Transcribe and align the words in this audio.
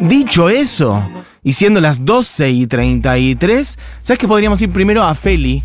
Dicho 0.00 0.48
eso, 0.48 1.02
y 1.42 1.52
siendo 1.52 1.80
las 1.80 2.04
12 2.04 2.50
y 2.50 2.66
33, 2.66 3.78
¿sabes 4.02 4.18
que 4.18 4.28
podríamos 4.28 4.60
ir 4.60 4.70
primero 4.70 5.02
a 5.02 5.14
Feli? 5.14 5.64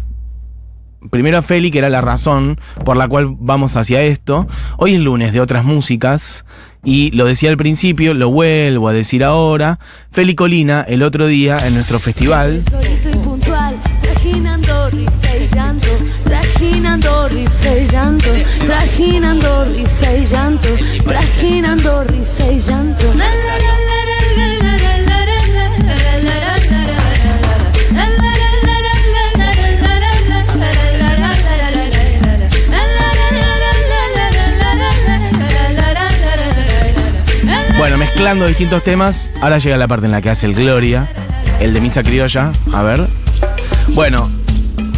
Primero 1.09 1.37
a 1.37 1.41
Feli, 1.41 1.71
que 1.71 1.79
era 1.79 1.89
la 1.89 2.01
razón 2.01 2.59
por 2.85 2.95
la 2.95 3.07
cual 3.07 3.35
vamos 3.39 3.75
hacia 3.75 4.01
esto. 4.03 4.47
Hoy 4.77 4.95
es 4.95 5.01
lunes 5.01 5.33
de 5.33 5.41
otras 5.41 5.65
músicas. 5.65 6.45
Y 6.83 7.11
lo 7.11 7.25
decía 7.25 7.49
al 7.49 7.57
principio, 7.57 8.13
lo 8.13 8.29
vuelvo 8.29 8.87
a 8.87 8.93
decir 8.93 9.23
ahora. 9.23 9.79
Feli 10.11 10.35
Colina, 10.35 10.81
el 10.81 11.03
otro 11.03 11.27
día 11.27 11.57
en 11.65 11.73
nuestro 11.73 11.99
festival. 11.99 12.63
Bueno, 37.81 37.97
mezclando 37.97 38.45
distintos 38.45 38.83
temas, 38.83 39.33
ahora 39.41 39.57
llega 39.57 39.75
la 39.75 39.87
parte 39.87 40.05
en 40.05 40.11
la 40.11 40.21
que 40.21 40.29
hace 40.29 40.45
el 40.45 40.53
Gloria, 40.53 41.07
el 41.59 41.73
de 41.73 41.81
Misa 41.81 42.03
Criolla. 42.03 42.51
A 42.73 42.83
ver. 42.83 43.01
Bueno, 43.95 44.29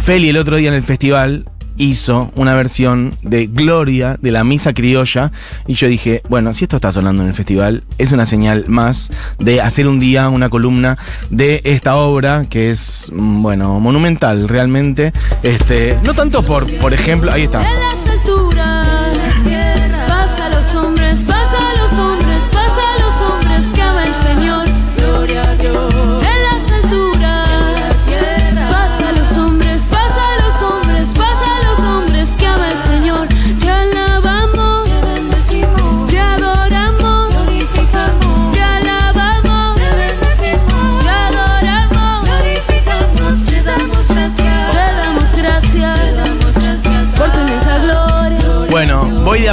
Feli 0.02 0.28
el 0.28 0.36
otro 0.36 0.56
día 0.56 0.68
en 0.68 0.74
el 0.74 0.82
festival 0.82 1.46
hizo 1.78 2.30
una 2.36 2.52
versión 2.52 3.16
de 3.22 3.46
Gloria 3.46 4.18
de 4.20 4.30
la 4.30 4.44
Misa 4.44 4.74
Criolla 4.74 5.32
y 5.66 5.72
yo 5.72 5.88
dije, 5.88 6.20
bueno, 6.28 6.52
si 6.52 6.64
esto 6.64 6.76
está 6.76 6.92
sonando 6.92 7.22
en 7.22 7.30
el 7.30 7.34
festival, 7.34 7.84
es 7.96 8.12
una 8.12 8.26
señal 8.26 8.66
más 8.68 9.10
de 9.38 9.62
hacer 9.62 9.88
un 9.88 9.98
día 9.98 10.28
una 10.28 10.50
columna 10.50 10.98
de 11.30 11.62
esta 11.64 11.96
obra 11.96 12.42
que 12.50 12.68
es, 12.68 13.10
mm, 13.14 13.40
bueno, 13.40 13.80
monumental 13.80 14.46
realmente. 14.46 15.14
Este, 15.42 15.96
no 16.04 16.12
tanto 16.12 16.42
por, 16.42 16.70
por 16.80 16.92
ejemplo, 16.92 17.32
ahí 17.32 17.44
está. 17.44 17.62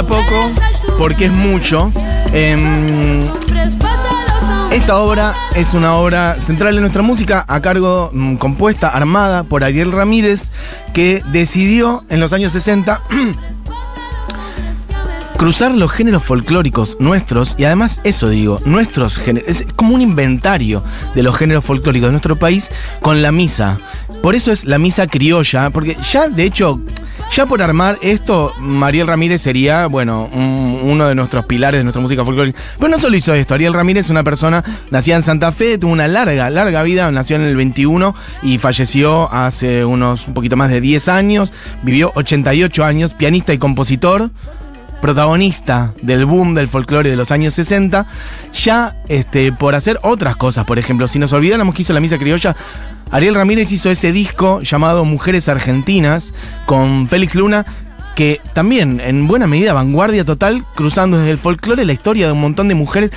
Poco 0.04 0.50
porque 0.98 1.26
es 1.26 1.32
mucho. 1.32 1.90
Em, 2.32 3.28
Esta 4.72 4.98
obra 5.00 5.34
es 5.54 5.74
una 5.74 5.94
obra 5.96 6.40
central 6.40 6.74
de 6.74 6.80
nuestra 6.80 7.02
música 7.02 7.44
a 7.46 7.60
cargo, 7.60 8.10
mm, 8.12 8.36
compuesta, 8.36 8.88
armada 8.88 9.44
por 9.44 9.64
Ariel 9.64 9.92
Ramírez, 9.92 10.50
que 10.94 11.22
decidió 11.30 12.04
en 12.08 12.20
los 12.20 12.32
años 12.32 12.52
60 12.52 13.02
cruzar 15.36 15.72
los 15.72 15.92
géneros 15.92 16.22
folclóricos 16.22 16.96
nuestros, 17.00 17.54
y 17.58 17.64
además 17.64 18.00
eso 18.04 18.30
digo, 18.30 18.60
nuestros 18.64 19.18
géneros, 19.18 19.48
es 19.48 19.66
como 19.76 19.94
un 19.94 20.00
inventario 20.00 20.82
de 21.14 21.22
los 21.22 21.36
géneros 21.36 21.64
folclóricos 21.64 22.08
de 22.08 22.12
nuestro 22.12 22.36
país 22.36 22.70
con 23.02 23.20
la 23.20 23.30
misa. 23.30 23.76
Por 24.22 24.34
eso 24.34 24.52
es 24.52 24.64
la 24.64 24.78
misa 24.78 25.06
criolla, 25.06 25.68
porque 25.70 25.98
ya 26.10 26.28
de 26.28 26.44
hecho, 26.44 26.80
ya 27.34 27.46
por 27.46 27.62
armar 27.62 27.98
esto, 28.02 28.52
Mariel 28.58 29.06
Ramírez 29.06 29.40
sería, 29.40 29.86
bueno, 29.86 30.28
un- 30.32 30.80
uno 30.84 31.08
de 31.08 31.14
nuestros 31.14 31.46
pilares 31.46 31.80
de 31.80 31.84
nuestra 31.84 32.02
música 32.02 32.24
folclórica. 32.24 32.58
Pero 32.78 32.88
no 32.90 32.98
solo 33.00 33.16
hizo 33.16 33.32
esto, 33.32 33.54
Ariel 33.54 33.72
Ramírez 33.72 34.06
es 34.06 34.10
una 34.10 34.22
persona, 34.22 34.62
nacida 34.90 35.16
en 35.16 35.22
Santa 35.22 35.50
Fe, 35.52 35.78
tuvo 35.78 35.92
una 35.92 36.08
larga, 36.08 36.50
larga 36.50 36.82
vida, 36.82 37.10
nació 37.10 37.36
en 37.36 37.42
el 37.42 37.56
21 37.56 38.14
y 38.42 38.58
falleció 38.58 39.32
hace 39.32 39.84
unos 39.84 40.28
un 40.28 40.34
poquito 40.34 40.56
más 40.56 40.70
de 40.70 40.80
10 40.80 41.08
años, 41.08 41.52
vivió 41.82 42.12
88 42.14 42.84
años, 42.84 43.14
pianista 43.14 43.52
y 43.54 43.58
compositor 43.58 44.30
protagonista 45.02 45.92
del 46.00 46.24
boom 46.24 46.54
del 46.54 46.68
folclore 46.68 47.10
de 47.10 47.16
los 47.16 47.30
años 47.30 47.52
60, 47.52 48.06
ya 48.54 48.96
este, 49.08 49.52
por 49.52 49.74
hacer 49.74 49.98
otras 50.02 50.36
cosas. 50.36 50.64
Por 50.64 50.78
ejemplo, 50.78 51.06
si 51.08 51.18
nos 51.18 51.34
olvidáramos 51.34 51.74
que 51.74 51.82
hizo 51.82 51.92
la 51.92 52.00
misa 52.00 52.16
criolla, 52.16 52.56
Ariel 53.10 53.34
Ramírez 53.34 53.70
hizo 53.72 53.90
ese 53.90 54.12
disco 54.12 54.62
llamado 54.62 55.04
Mujeres 55.04 55.50
Argentinas 55.50 56.32
con 56.64 57.08
Félix 57.08 57.34
Luna, 57.34 57.66
que 58.14 58.40
también 58.54 59.00
en 59.00 59.26
buena 59.26 59.46
medida 59.46 59.74
vanguardia 59.74 60.24
total, 60.24 60.64
cruzando 60.74 61.18
desde 61.18 61.32
el 61.32 61.38
folclore 61.38 61.84
la 61.84 61.92
historia 61.92 62.26
de 62.26 62.32
un 62.32 62.40
montón 62.40 62.68
de 62.68 62.74
mujeres. 62.74 63.10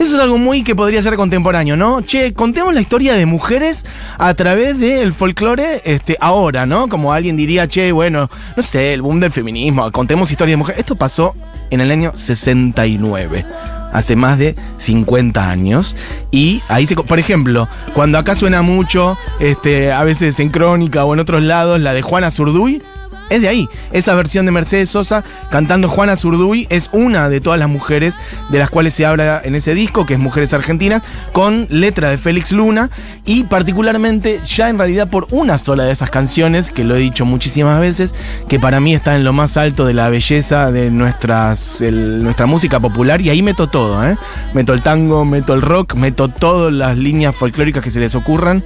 Eso 0.00 0.14
es 0.14 0.20
algo 0.20 0.38
muy 0.38 0.62
que 0.62 0.74
podría 0.74 1.02
ser 1.02 1.14
contemporáneo, 1.16 1.76
¿no? 1.76 2.00
Che, 2.00 2.32
contemos 2.32 2.72
la 2.72 2.80
historia 2.80 3.12
de 3.12 3.26
mujeres 3.26 3.84
a 4.16 4.32
través 4.32 4.78
del 4.80 5.12
folclore 5.12 5.82
este, 5.84 6.16
ahora, 6.22 6.64
¿no? 6.64 6.88
Como 6.88 7.12
alguien 7.12 7.36
diría, 7.36 7.68
che, 7.68 7.92
bueno, 7.92 8.30
no 8.56 8.62
sé, 8.62 8.94
el 8.94 9.02
boom 9.02 9.20
del 9.20 9.30
feminismo, 9.30 9.92
contemos 9.92 10.30
historias 10.30 10.54
de 10.54 10.56
mujeres. 10.56 10.80
Esto 10.80 10.96
pasó 10.96 11.36
en 11.68 11.82
el 11.82 11.90
año 11.90 12.12
69 12.14 13.44
hace 13.92 14.16
más 14.16 14.38
de 14.38 14.56
50 14.78 15.50
años. 15.50 15.94
Y 16.30 16.62
ahí 16.68 16.86
se. 16.86 16.96
Por 16.96 17.18
ejemplo, 17.18 17.68
cuando 17.92 18.16
acá 18.16 18.34
suena 18.34 18.62
mucho, 18.62 19.18
este, 19.38 19.92
a 19.92 20.02
veces 20.02 20.40
en 20.40 20.48
Crónica 20.48 21.04
o 21.04 21.12
en 21.12 21.20
otros 21.20 21.42
lados, 21.42 21.78
la 21.78 21.92
de 21.92 22.00
Juana 22.00 22.30
Zurduy. 22.30 22.82
Es 23.30 23.40
de 23.40 23.48
ahí. 23.48 23.68
Esa 23.92 24.14
versión 24.14 24.44
de 24.44 24.52
Mercedes 24.52 24.90
Sosa 24.90 25.24
cantando 25.50 25.88
Juana 25.88 26.16
Zurduy 26.16 26.66
es 26.68 26.90
una 26.92 27.28
de 27.28 27.40
todas 27.40 27.58
las 27.58 27.68
mujeres 27.68 28.16
de 28.50 28.58
las 28.58 28.68
cuales 28.70 28.92
se 28.92 29.06
habla 29.06 29.40
en 29.42 29.54
ese 29.54 29.72
disco, 29.74 30.04
que 30.04 30.14
es 30.14 30.20
Mujeres 30.20 30.52
Argentinas, 30.52 31.02
con 31.32 31.66
letra 31.70 32.10
de 32.10 32.18
Félix 32.18 32.52
Luna 32.52 32.90
y 33.24 33.44
particularmente 33.44 34.40
ya 34.44 34.68
en 34.68 34.78
realidad 34.78 35.08
por 35.08 35.28
una 35.30 35.56
sola 35.58 35.84
de 35.84 35.92
esas 35.92 36.10
canciones, 36.10 36.70
que 36.70 36.84
lo 36.84 36.96
he 36.96 36.98
dicho 36.98 37.24
muchísimas 37.24 37.80
veces, 37.80 38.14
que 38.48 38.58
para 38.58 38.80
mí 38.80 38.94
está 38.94 39.14
en 39.16 39.24
lo 39.24 39.32
más 39.32 39.56
alto 39.56 39.86
de 39.86 39.94
la 39.94 40.08
belleza 40.08 40.72
de 40.72 40.90
nuestras, 40.90 41.80
el- 41.80 42.22
nuestra 42.24 42.46
música 42.46 42.80
popular 42.80 43.20
y 43.20 43.30
ahí 43.30 43.42
meto 43.42 43.68
todo, 43.68 44.04
¿eh? 44.04 44.16
Meto 44.54 44.72
el 44.74 44.82
tango, 44.82 45.24
meto 45.24 45.54
el 45.54 45.62
rock, 45.62 45.94
meto 45.94 46.28
todas 46.28 46.72
las 46.72 46.96
líneas 46.98 47.34
folclóricas 47.36 47.84
que 47.84 47.90
se 47.90 48.00
les 48.00 48.14
ocurran. 48.16 48.64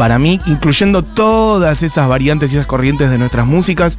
Para 0.00 0.18
mí, 0.18 0.40
incluyendo 0.46 1.02
todas 1.02 1.82
esas 1.82 2.08
variantes 2.08 2.50
y 2.50 2.54
esas 2.54 2.66
corrientes 2.66 3.10
de 3.10 3.18
nuestras 3.18 3.46
músicas, 3.46 3.98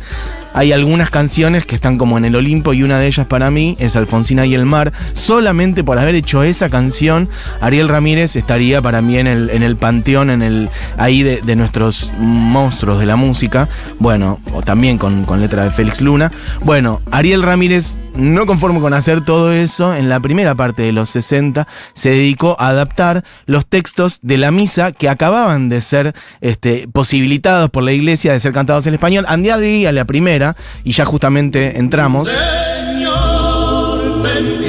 hay 0.53 0.73
algunas 0.73 1.09
canciones 1.09 1.65
que 1.65 1.75
están 1.75 1.97
como 1.97 2.17
en 2.17 2.25
el 2.25 2.35
Olimpo 2.35 2.73
y 2.73 2.83
una 2.83 2.99
de 2.99 3.07
ellas 3.07 3.27
para 3.27 3.51
mí 3.51 3.75
es 3.79 3.95
Alfonsina 3.95 4.45
y 4.45 4.53
el 4.53 4.65
mar. 4.65 4.91
Solamente 5.13 5.83
por 5.83 5.97
haber 5.97 6.15
hecho 6.15 6.43
esa 6.43 6.69
canción, 6.69 7.29
Ariel 7.61 7.87
Ramírez 7.87 8.35
estaría 8.35 8.81
para 8.81 9.01
mí 9.01 9.17
en 9.17 9.27
el, 9.27 9.49
en 9.49 9.63
el 9.63 9.77
panteón, 9.77 10.29
en 10.29 10.41
el 10.41 10.69
ahí 10.97 11.23
de, 11.23 11.55
nuestros 11.55 12.11
monstruos 12.17 12.99
de 12.99 13.05
la 13.05 13.15
música. 13.15 13.69
Bueno, 13.99 14.39
o 14.53 14.61
también 14.61 14.97
con, 14.97 15.25
con 15.25 15.41
letra 15.41 15.63
de 15.63 15.69
Félix 15.69 16.01
Luna. 16.01 16.31
Bueno, 16.63 16.99
Ariel 17.11 17.43
Ramírez, 17.43 17.99
no 18.15 18.45
conforme 18.45 18.79
con 18.79 18.93
hacer 18.93 19.23
todo 19.23 19.53
eso, 19.53 19.93
en 19.93 20.09
la 20.09 20.19
primera 20.19 20.55
parte 20.55 20.81
de 20.81 20.91
los 20.91 21.09
60 21.11 21.67
se 21.93 22.09
dedicó 22.09 22.57
a 22.59 22.69
adaptar 22.69 23.23
los 23.45 23.65
textos 23.65 24.19
de 24.21 24.37
la 24.37 24.51
misa 24.51 24.91
que 24.91 25.09
acababan 25.09 25.69
de 25.69 25.81
ser 25.81 26.15
este, 26.41 26.87
posibilitados 26.91 27.69
por 27.69 27.83
la 27.83 27.91
iglesia 27.91 28.33
de 28.33 28.39
ser 28.39 28.53
cantados 28.53 28.87
en 28.87 28.93
español. 28.93 29.25
Andía 29.27 29.51
a 29.51 29.91
la 29.91 30.05
primera 30.05 30.40
y 30.83 30.91
ya 30.93 31.05
justamente 31.05 31.77
entramos. 31.77 32.27
Señor, 32.27 34.23
ten 34.23 34.61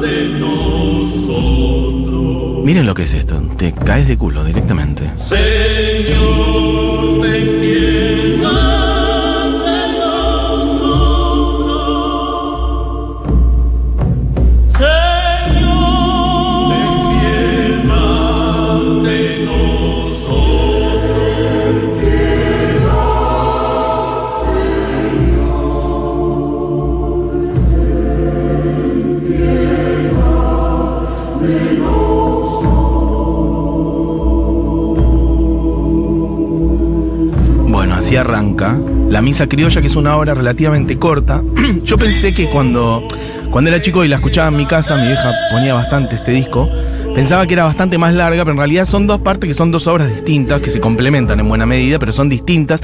de 0.00 0.28
nosotros. 0.38 1.50
Miren 2.64 2.86
lo 2.86 2.94
que 2.94 3.02
es 3.04 3.14
esto, 3.14 3.40
te 3.56 3.72
caes 3.72 4.06
de 4.08 4.16
culo 4.16 4.44
directamente. 4.44 5.10
Señor, 5.16 5.40
ten 7.22 7.49
La 39.20 39.24
Misa 39.24 39.46
Criolla, 39.46 39.82
que 39.82 39.86
es 39.86 39.96
una 39.96 40.16
obra 40.16 40.32
relativamente 40.32 40.98
corta. 40.98 41.42
Yo 41.84 41.98
pensé 41.98 42.32
que 42.32 42.48
cuando, 42.48 43.06
Cuando 43.50 43.68
era 43.68 43.82
chico 43.82 44.02
y 44.02 44.08
la 44.08 44.16
escuchaba 44.16 44.48
en 44.48 44.56
mi 44.56 44.64
casa, 44.64 44.96
mi 44.96 45.08
vieja 45.08 45.30
ponía 45.52 45.74
bastante 45.74 46.14
este 46.14 46.32
disco. 46.32 46.70
Pensaba 47.14 47.46
que 47.46 47.52
era 47.52 47.64
bastante 47.64 47.98
más 47.98 48.14
larga, 48.14 48.44
pero 48.44 48.52
en 48.52 48.56
realidad 48.56 48.86
son 48.86 49.06
dos 49.06 49.20
partes 49.20 49.46
que 49.46 49.52
son 49.52 49.70
dos 49.70 49.86
obras 49.88 50.08
distintas, 50.08 50.62
que 50.62 50.70
se 50.70 50.80
complementan 50.80 51.38
en 51.38 51.46
buena 51.50 51.66
medida, 51.66 51.98
pero 51.98 52.12
son 52.12 52.30
distintas. 52.30 52.80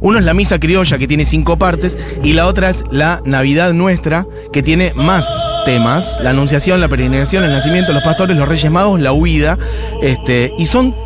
Uno 0.00 0.18
es 0.18 0.24
la 0.24 0.34
Misa 0.34 0.58
Criolla, 0.58 0.98
que 0.98 1.06
tiene 1.06 1.24
cinco 1.24 1.56
partes, 1.56 1.96
y 2.20 2.32
la 2.32 2.48
otra 2.48 2.68
es 2.68 2.82
la 2.90 3.22
Navidad 3.24 3.72
Nuestra, 3.72 4.26
que 4.52 4.64
tiene 4.64 4.92
más 4.96 5.32
temas. 5.66 6.18
La 6.20 6.30
Anunciación, 6.30 6.80
la 6.80 6.88
Peregrinación, 6.88 7.44
el 7.44 7.52
Nacimiento, 7.52 7.92
los 7.92 8.02
Pastores, 8.02 8.36
los 8.36 8.48
Reyes 8.48 8.72
Magos, 8.72 8.98
la 8.98 9.12
Huida. 9.12 9.56
Este, 10.02 10.52
y 10.58 10.66
son 10.66 10.96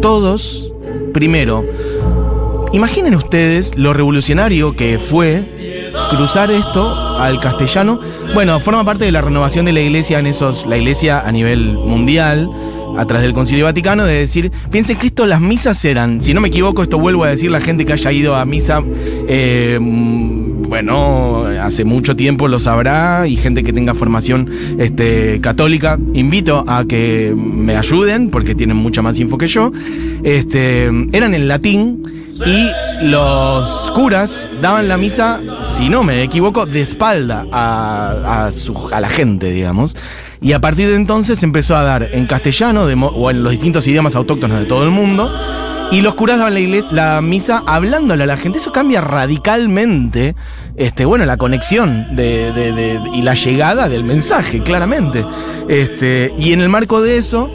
todos, 0.00 0.70
primero, 1.12 1.64
imaginen 2.74 3.14
ustedes 3.14 3.76
lo 3.76 3.92
revolucionario 3.92 4.74
que 4.74 4.98
fue 4.98 5.92
cruzar 6.10 6.50
esto 6.50 7.20
al 7.20 7.40
castellano. 7.40 8.00
Bueno, 8.34 8.58
forma 8.58 8.84
parte 8.84 9.04
de 9.04 9.12
la 9.12 9.20
renovación 9.20 9.64
de 9.64 9.72
la 9.72 9.80
iglesia 9.80 10.18
en 10.18 10.26
esos, 10.26 10.66
la 10.66 10.76
iglesia 10.76 11.20
a 11.20 11.30
nivel 11.30 11.74
mundial, 11.74 12.50
a 12.96 13.06
través 13.06 13.22
del 13.22 13.32
Concilio 13.32 13.64
Vaticano, 13.64 14.04
de 14.04 14.16
decir, 14.16 14.50
piensen 14.70 14.96
que 14.96 15.06
esto, 15.06 15.26
las 15.26 15.40
misas 15.40 15.84
eran, 15.84 16.20
si 16.20 16.34
no 16.34 16.40
me 16.40 16.48
equivoco, 16.48 16.82
esto 16.82 16.98
vuelvo 16.98 17.24
a 17.24 17.30
decir, 17.30 17.50
la 17.50 17.60
gente 17.60 17.84
que 17.84 17.92
haya 17.92 18.12
ido 18.12 18.34
a 18.34 18.44
misa, 18.44 18.82
eh, 19.28 19.78
bueno, 20.74 21.44
hace 21.62 21.84
mucho 21.84 22.16
tiempo 22.16 22.48
lo 22.48 22.58
sabrá, 22.58 23.28
y 23.28 23.36
gente 23.36 23.62
que 23.62 23.72
tenga 23.72 23.94
formación 23.94 24.50
este, 24.76 25.40
católica, 25.40 26.00
invito 26.14 26.64
a 26.66 26.84
que 26.84 27.32
me 27.32 27.76
ayuden, 27.76 28.28
porque 28.28 28.56
tienen 28.56 28.76
mucha 28.78 29.00
más 29.00 29.20
info 29.20 29.38
que 29.38 29.46
yo, 29.46 29.70
este, 30.24 30.86
eran 31.12 31.32
en 31.32 31.46
latín, 31.46 32.26
y 32.44 33.04
los 33.04 33.92
curas 33.94 34.50
daban 34.60 34.88
la 34.88 34.96
misa, 34.96 35.40
si 35.62 35.88
no 35.88 36.02
me 36.02 36.24
equivoco, 36.24 36.66
de 36.66 36.80
espalda 36.80 37.46
a, 37.52 38.50
a 38.90 39.00
la 39.00 39.08
gente, 39.08 39.52
digamos. 39.52 39.96
Y 40.40 40.54
a 40.54 40.60
partir 40.60 40.88
de 40.88 40.96
entonces 40.96 41.40
empezó 41.44 41.76
a 41.76 41.84
dar 41.84 42.08
en 42.10 42.26
castellano 42.26 42.88
de 42.88 42.94
o 42.94 43.30
en 43.30 43.44
los 43.44 43.52
distintos 43.52 43.86
idiomas 43.86 44.16
autóctonos 44.16 44.58
de 44.58 44.66
todo 44.66 44.82
el 44.82 44.90
mundo. 44.90 45.30
Y 45.90 46.00
los 46.00 46.14
curas 46.14 46.38
daban 46.38 46.54
la, 46.54 46.60
igle- 46.60 46.90
la 46.90 47.20
misa 47.20 47.62
hablándole 47.66 48.24
a 48.24 48.26
la 48.26 48.36
gente. 48.36 48.58
Eso 48.58 48.72
cambia 48.72 49.00
radicalmente, 49.00 50.34
este, 50.76 51.04
bueno, 51.04 51.24
la 51.24 51.36
conexión 51.36 52.16
de, 52.16 52.52
de- 52.52 52.72
de- 52.72 53.00
y 53.14 53.22
la 53.22 53.34
llegada 53.34 53.88
del 53.88 54.02
mensaje, 54.02 54.60
claramente. 54.60 55.24
Este, 55.68 56.32
y 56.36 56.52
en 56.52 56.60
el 56.62 56.68
marco 56.68 57.00
de 57.00 57.16
eso, 57.18 57.48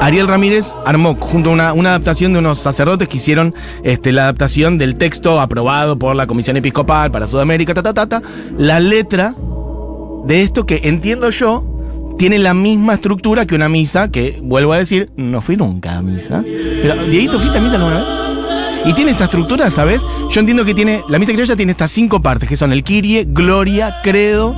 Ariel 0.00 0.26
Ramírez 0.26 0.74
armó 0.84 1.14
junto 1.14 1.50
a 1.50 1.52
una, 1.52 1.72
una 1.74 1.90
adaptación 1.90 2.32
de 2.32 2.40
unos 2.40 2.58
sacerdotes 2.58 3.06
que 3.08 3.18
hicieron 3.18 3.54
este, 3.84 4.10
la 4.12 4.22
adaptación 4.24 4.76
del 4.78 4.96
texto 4.96 5.40
aprobado 5.40 5.96
por 5.98 6.16
la 6.16 6.26
Comisión 6.26 6.56
Episcopal 6.56 7.12
para 7.12 7.26
Sudamérica, 7.28 7.74
ta, 7.74 7.82
ta, 7.82 7.94
ta, 7.94 8.08
ta, 8.08 8.22
la 8.58 8.80
letra 8.80 9.34
de 10.24 10.42
esto 10.42 10.66
que 10.66 10.80
entiendo 10.84 11.30
yo 11.30 11.64
tiene 12.18 12.38
la 12.38 12.54
misma 12.54 12.94
estructura 12.94 13.46
que 13.46 13.54
una 13.54 13.68
misa, 13.68 14.10
que 14.10 14.38
vuelvo 14.42 14.72
a 14.72 14.78
decir, 14.78 15.10
no 15.16 15.40
fui 15.40 15.56
nunca 15.56 15.98
a 15.98 16.02
misa. 16.02 16.42
Pero, 16.44 16.94
Dieguito, 17.04 17.38
¿fuiste 17.38 17.58
a 17.58 17.60
misa 17.60 17.76
alguna 17.76 18.00
vez? 18.00 18.04
Y 18.84 18.94
tiene 18.94 19.12
esta 19.12 19.24
estructura, 19.24 19.70
¿sabes? 19.70 20.00
Yo 20.30 20.40
entiendo 20.40 20.64
que 20.64 20.74
tiene, 20.74 21.02
la 21.08 21.18
misa 21.18 21.32
criolla 21.32 21.56
tiene 21.56 21.72
estas 21.72 21.90
cinco 21.90 22.20
partes, 22.20 22.48
que 22.48 22.56
son 22.56 22.72
el 22.72 22.82
Kyrie, 22.82 23.26
Gloria, 23.28 23.96
Credo, 24.02 24.56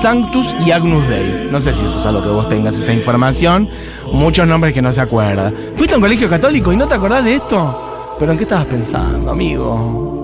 Sanctus 0.00 0.46
y 0.64 0.70
Agnus 0.70 1.08
Dei. 1.08 1.48
No 1.50 1.60
sé 1.60 1.72
si 1.72 1.80
eso 1.80 1.98
es 1.98 2.06
algo 2.06 2.22
que 2.22 2.28
vos 2.28 2.48
tengas 2.48 2.78
esa 2.78 2.92
información. 2.92 3.68
Muchos 4.12 4.46
nombres 4.46 4.74
que 4.74 4.82
no 4.82 4.92
se 4.92 5.00
acuerda. 5.00 5.52
¿Fuiste 5.76 5.94
a 5.94 5.98
un 5.98 6.02
colegio 6.02 6.28
católico 6.28 6.72
y 6.72 6.76
no 6.76 6.86
te 6.86 6.94
acordás 6.94 7.24
de 7.24 7.34
esto? 7.34 8.16
¿Pero 8.18 8.32
en 8.32 8.38
qué 8.38 8.44
estabas 8.44 8.66
pensando, 8.66 9.30
amigo? 9.30 10.14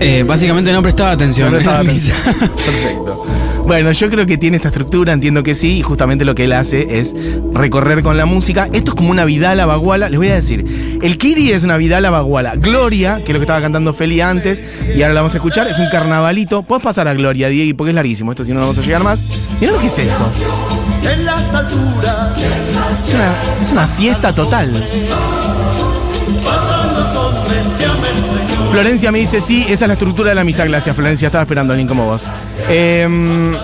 Eh, 0.00 0.24
básicamente 0.24 0.72
no 0.72 0.82
prestaba 0.82 1.12
atención. 1.12 1.50
No 1.50 1.54
prestaba 1.54 1.78
atención. 1.78 2.16
Perfecto. 2.24 3.26
Bueno, 3.66 3.92
yo 3.92 4.10
creo 4.10 4.26
que 4.26 4.36
tiene 4.36 4.56
esta 4.56 4.68
estructura, 4.68 5.12
entiendo 5.12 5.42
que 5.42 5.54
sí, 5.54 5.78
y 5.78 5.82
justamente 5.82 6.24
lo 6.24 6.34
que 6.34 6.44
él 6.44 6.52
hace 6.52 6.98
es 6.98 7.14
recorrer 7.52 8.02
con 8.02 8.16
la 8.16 8.26
música. 8.26 8.68
Esto 8.72 8.90
es 8.90 8.94
como 8.96 9.10
una 9.10 9.24
Vidala 9.24 9.66
Baguala. 9.66 10.08
Les 10.08 10.18
voy 10.18 10.28
a 10.28 10.34
decir, 10.34 10.98
el 11.00 11.16
Kiri 11.16 11.52
es 11.52 11.62
una 11.62 11.76
Vidala 11.76 12.10
Baguala. 12.10 12.54
Gloria, 12.56 13.16
que 13.16 13.24
es 13.24 13.28
lo 13.30 13.38
que 13.38 13.44
estaba 13.44 13.60
cantando 13.60 13.94
Feli 13.94 14.20
antes, 14.20 14.62
y 14.94 15.02
ahora 15.02 15.14
la 15.14 15.22
vamos 15.22 15.34
a 15.34 15.38
escuchar, 15.38 15.68
es 15.68 15.78
un 15.78 15.88
carnavalito. 15.90 16.62
Puedes 16.64 16.82
pasar 16.82 17.08
a 17.08 17.14
Gloria, 17.14 17.48
Diego, 17.48 17.76
porque 17.76 17.90
es 17.90 17.94
larguísimo. 17.94 18.32
Esto 18.32 18.44
si 18.44 18.52
no, 18.52 18.56
no 18.60 18.66
vamos 18.66 18.78
a 18.78 18.82
llegar 18.82 19.02
más. 19.02 19.26
Mirá 19.60 19.72
lo 19.72 19.78
que 19.78 19.86
es 19.86 19.98
esto. 19.98 20.24
Es 23.06 23.14
una, 23.14 23.34
es 23.62 23.72
una 23.72 23.86
fiesta 23.86 24.32
total. 24.32 24.70
Florencia 28.70 29.12
me 29.12 29.18
dice, 29.18 29.40
sí, 29.40 29.62
esa 29.68 29.84
es 29.84 29.88
la 29.88 29.94
estructura 29.94 30.30
de 30.30 30.34
la 30.34 30.44
misa. 30.44 30.64
Gracias, 30.64 30.96
Florencia. 30.96 31.26
Estaba 31.26 31.42
esperando 31.42 31.72
a 31.72 31.74
alguien 31.74 31.88
como 31.88 32.06
vos. 32.06 32.24
Em, 32.68 33.54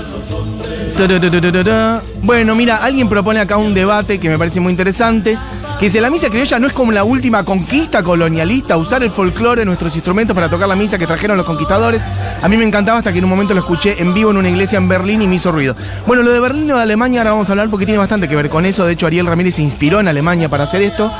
bueno, 2.22 2.54
mira, 2.54 2.76
alguien 2.76 3.08
propone 3.08 3.40
acá 3.40 3.56
un 3.56 3.72
debate 3.72 4.18
que 4.18 4.28
me 4.28 4.36
parece 4.36 4.60
muy 4.60 4.70
interesante. 4.70 5.38
Que 5.78 5.86
dice, 5.86 6.00
la 6.00 6.10
misa 6.10 6.28
criolla 6.28 6.58
no 6.58 6.66
es 6.66 6.72
como 6.72 6.90
la 6.90 7.04
última 7.04 7.44
conquista 7.44 8.02
colonialista, 8.02 8.76
usar 8.76 9.04
el 9.04 9.10
folclore, 9.10 9.64
nuestros 9.64 9.94
instrumentos 9.94 10.34
para 10.34 10.48
tocar 10.48 10.68
la 10.68 10.74
misa 10.74 10.98
que 10.98 11.06
trajeron 11.06 11.36
los 11.36 11.46
conquistadores. 11.46 12.02
A 12.42 12.48
mí 12.48 12.56
me 12.56 12.64
encantaba 12.64 12.98
hasta 12.98 13.12
que 13.12 13.18
en 13.18 13.24
un 13.24 13.30
momento 13.30 13.54
lo 13.54 13.60
escuché 13.60 13.94
en 14.02 14.12
vivo 14.12 14.32
en 14.32 14.38
una 14.38 14.48
iglesia 14.48 14.76
en 14.76 14.88
Berlín 14.88 15.22
y 15.22 15.28
me 15.28 15.36
hizo 15.36 15.52
ruido. 15.52 15.76
Bueno, 16.04 16.24
lo 16.24 16.32
de 16.32 16.40
Berlín 16.40 16.68
o 16.72 16.76
de 16.76 16.82
Alemania 16.82 17.20
ahora 17.20 17.30
vamos 17.30 17.48
a 17.48 17.52
hablar 17.52 17.70
porque 17.70 17.86
tiene 17.86 17.98
bastante 17.98 18.26
que 18.26 18.34
ver 18.34 18.48
con 18.48 18.66
eso. 18.66 18.86
De 18.86 18.94
hecho, 18.94 19.06
Ariel 19.06 19.28
Ramírez 19.28 19.54
se 19.54 19.62
inspiró 19.62 20.00
en 20.00 20.08
Alemania 20.08 20.48
para 20.48 20.64
hacer 20.64 20.82
esto. 20.82 21.12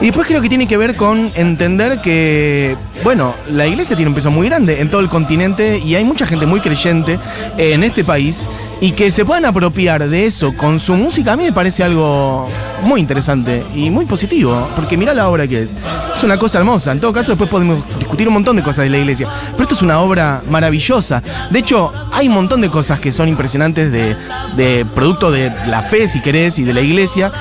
Y 0.00 0.06
después 0.06 0.28
creo 0.28 0.40
que 0.40 0.48
tiene 0.48 0.68
que 0.68 0.76
ver 0.76 0.94
con 0.94 1.32
entender 1.34 2.00
que, 2.00 2.76
bueno, 3.02 3.34
la 3.50 3.66
iglesia 3.66 3.96
tiene 3.96 4.10
un 4.10 4.14
peso 4.14 4.30
muy 4.30 4.48
grande 4.48 4.80
en 4.80 4.90
todo 4.90 5.00
el 5.00 5.08
continente 5.08 5.78
y 5.78 5.96
hay 5.96 6.04
mucha 6.04 6.24
gente 6.24 6.46
muy 6.46 6.60
creyente 6.60 7.18
en 7.56 7.82
este 7.82 8.04
país 8.04 8.48
y 8.84 8.92
que 8.92 9.10
se 9.10 9.24
puedan 9.24 9.46
apropiar 9.46 10.06
de 10.10 10.26
eso 10.26 10.52
con 10.58 10.78
su 10.78 10.94
música 10.94 11.32
a 11.32 11.36
mí 11.36 11.44
me 11.44 11.52
parece 11.54 11.82
algo 11.82 12.46
muy 12.82 13.00
interesante 13.00 13.64
y 13.74 13.88
muy 13.88 14.04
positivo, 14.04 14.68
porque 14.76 14.98
mira 14.98 15.14
la 15.14 15.30
obra 15.30 15.48
que 15.48 15.62
es. 15.62 15.70
Es 16.14 16.22
una 16.22 16.36
cosa 16.36 16.58
hermosa. 16.58 16.92
En 16.92 17.00
todo 17.00 17.10
caso, 17.10 17.32
después 17.32 17.48
podemos 17.48 17.82
discutir 17.98 18.28
un 18.28 18.34
montón 18.34 18.56
de 18.56 18.62
cosas 18.62 18.84
de 18.84 18.90
la 18.90 18.98
iglesia, 18.98 19.26
pero 19.52 19.62
esto 19.62 19.74
es 19.74 19.80
una 19.80 20.00
obra 20.00 20.42
maravillosa. 20.50 21.22
De 21.48 21.60
hecho, 21.60 21.90
hay 22.12 22.28
un 22.28 22.34
montón 22.34 22.60
de 22.60 22.68
cosas 22.68 23.00
que 23.00 23.10
son 23.10 23.26
impresionantes 23.26 23.90
de, 23.90 24.86
producto 24.94 25.30
de 25.30 25.50
la 25.66 25.80
fe, 25.80 26.06
si 26.06 26.20
querés, 26.20 26.58
y 26.58 26.64
de 26.64 26.74
la 26.74 26.82
iglesia 26.82 27.32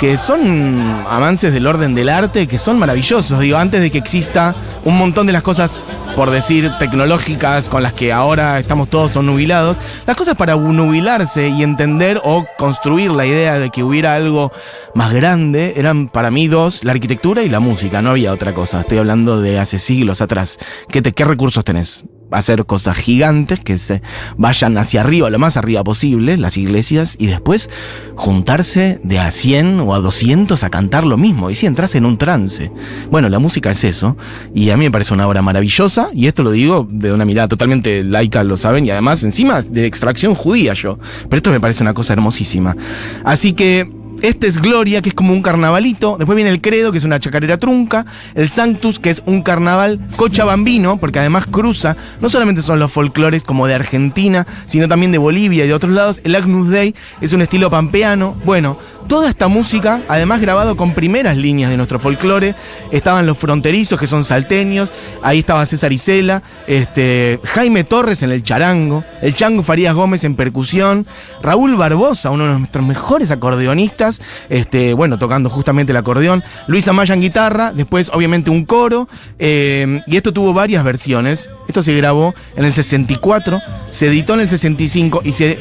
que 0.00 0.16
son 0.16 1.04
avances 1.08 1.52
del 1.52 1.68
orden 1.68 1.94
del 1.94 2.08
arte 2.08 2.48
que 2.48 2.58
son 2.58 2.80
maravillosos. 2.80 3.38
Digo, 3.38 3.58
antes 3.58 3.80
de 3.80 3.92
que 3.92 3.98
exista 3.98 4.56
un 4.84 4.98
montón 4.98 5.28
de 5.28 5.32
las 5.34 5.42
cosas, 5.44 5.72
por 6.16 6.30
decir, 6.30 6.70
tecnológicas 6.78 7.68
con 7.68 7.82
las 7.82 7.92
que 7.92 8.12
ahora 8.12 8.58
estamos 8.58 8.88
todos 8.88 9.12
son 9.12 9.26
nubilados, 9.26 9.76
las 10.06 10.16
cosas 10.16 10.36
para 10.36 10.56
nubilarse 10.56 11.48
y 11.48 11.62
entender 11.62 12.20
o 12.24 12.46
construir 12.58 13.10
la 13.10 13.26
idea 13.26 13.58
de 13.58 13.70
que 13.70 13.82
hubiera 13.82 14.14
algo 14.14 14.52
más 14.94 15.12
grande 15.12 15.74
eran 15.76 16.08
para 16.08 16.30
mí 16.30 16.48
dos, 16.48 16.84
la 16.84 16.92
arquitectura 16.92 17.42
y 17.42 17.48
la 17.48 17.60
música, 17.60 18.02
no 18.02 18.10
había 18.10 18.32
otra 18.32 18.52
cosa. 18.52 18.80
Estoy 18.80 18.98
hablando 18.98 19.40
de 19.40 19.58
hace 19.58 19.78
siglos 19.78 20.20
atrás. 20.20 20.58
¿Qué, 20.88 21.02
qué 21.02 21.24
recursos 21.24 21.64
tenés? 21.64 22.04
Hacer 22.30 22.64
cosas 22.66 22.96
gigantes 22.96 23.60
que 23.60 23.78
se 23.78 24.02
vayan 24.36 24.78
hacia 24.78 25.00
arriba, 25.00 25.30
lo 25.30 25.38
más 25.38 25.56
arriba 25.56 25.84
posible, 25.84 26.36
las 26.36 26.56
iglesias, 26.56 27.16
y 27.18 27.26
después 27.26 27.70
juntarse 28.16 29.00
de 29.02 29.18
a 29.18 29.30
100 29.30 29.80
o 29.80 29.94
a 29.94 30.00
200 30.00 30.62
a 30.62 30.70
cantar 30.70 31.04
lo 31.04 31.16
mismo. 31.16 31.50
Y 31.50 31.54
si 31.54 31.66
entras 31.66 31.94
en 31.94 32.04
un 32.04 32.18
trance. 32.18 32.70
Bueno, 33.10 33.28
la 33.28 33.38
música 33.38 33.70
es 33.70 33.84
eso, 33.84 34.16
y 34.54 34.70
a 34.70 34.76
mí 34.76 34.84
me 34.84 34.90
parece 34.90 35.14
una 35.14 35.26
obra 35.26 35.42
maravillosa, 35.42 36.10
y 36.14 36.26
esto 36.26 36.42
lo 36.42 36.50
digo 36.50 36.86
de 36.90 37.12
una 37.12 37.24
mirada 37.24 37.48
totalmente 37.48 38.02
laica, 38.04 38.44
lo 38.44 38.56
saben, 38.56 38.86
y 38.86 38.90
además 38.90 39.22
encima 39.24 39.60
de 39.62 39.86
extracción 39.86 40.34
judía 40.34 40.74
yo. 40.74 40.98
Pero 41.28 41.36
esto 41.36 41.50
me 41.50 41.60
parece 41.60 41.82
una 41.82 41.94
cosa 41.94 42.12
hermosísima. 42.12 42.76
Así 43.24 43.52
que 43.52 43.99
este 44.22 44.46
es 44.46 44.60
Gloria, 44.60 45.02
que 45.02 45.10
es 45.10 45.14
como 45.14 45.32
un 45.32 45.42
carnavalito. 45.42 46.16
Después 46.18 46.36
viene 46.36 46.50
el 46.50 46.60
Credo, 46.60 46.92
que 46.92 46.98
es 46.98 47.04
una 47.04 47.20
chacarera 47.20 47.58
trunca. 47.58 48.06
El 48.34 48.48
Sanctus, 48.48 48.98
que 48.98 49.10
es 49.10 49.22
un 49.26 49.42
carnaval 49.42 50.00
cochabambino, 50.16 50.98
porque 50.98 51.18
además 51.18 51.46
cruza, 51.46 51.96
no 52.20 52.28
solamente 52.28 52.62
son 52.62 52.78
los 52.78 52.92
folclores 52.92 53.44
como 53.44 53.66
de 53.66 53.74
Argentina, 53.74 54.46
sino 54.66 54.88
también 54.88 55.12
de 55.12 55.18
Bolivia 55.18 55.64
y 55.64 55.68
de 55.68 55.74
otros 55.74 55.92
lados. 55.92 56.20
El 56.24 56.34
Agnus 56.34 56.68
Dei 56.68 56.94
es 57.20 57.32
un 57.32 57.42
estilo 57.42 57.70
pampeano. 57.70 58.36
Bueno, 58.44 58.78
toda 59.08 59.28
esta 59.28 59.48
música, 59.48 60.00
además 60.08 60.40
grabado 60.40 60.76
con 60.76 60.94
primeras 60.94 61.36
líneas 61.36 61.70
de 61.70 61.76
nuestro 61.76 61.98
folclore, 61.98 62.54
estaban 62.90 63.26
los 63.26 63.38
fronterizos, 63.38 63.98
que 63.98 64.06
son 64.06 64.24
salteños. 64.24 64.92
Ahí 65.22 65.40
estaba 65.40 65.66
César 65.66 65.92
Isela, 65.92 66.42
este, 66.66 67.40
Jaime 67.44 67.84
Torres 67.84 68.22
en 68.22 68.30
el 68.30 68.42
charango, 68.42 69.04
el 69.22 69.34
Chango 69.34 69.62
Farías 69.62 69.94
Gómez 69.94 70.24
en 70.24 70.34
percusión, 70.36 71.06
Raúl 71.42 71.76
Barbosa, 71.76 72.30
uno 72.30 72.46
de 72.46 72.58
nuestros 72.58 72.84
mejores 72.84 73.30
acordeonistas, 73.30 74.20
este, 74.48 74.94
bueno, 74.94 75.18
tocando 75.18 75.50
justamente 75.50 75.92
el 75.92 75.96
acordeón, 75.96 76.42
Luis 76.66 76.86
Amaya 76.88 77.14
en 77.14 77.20
guitarra, 77.20 77.72
después 77.72 78.10
obviamente 78.12 78.50
un 78.50 78.64
coro, 78.64 79.08
eh, 79.38 80.00
y 80.06 80.16
esto 80.16 80.32
tuvo 80.32 80.52
varias 80.52 80.84
versiones. 80.84 81.48
Esto 81.70 81.84
se 81.84 81.94
grabó 81.94 82.34
en 82.56 82.64
el 82.64 82.72
64, 82.72 83.60
se 83.92 84.08
editó 84.08 84.34
en 84.34 84.40
el 84.40 84.48
65 84.48 85.22
y 85.24 85.30
se 85.30 85.56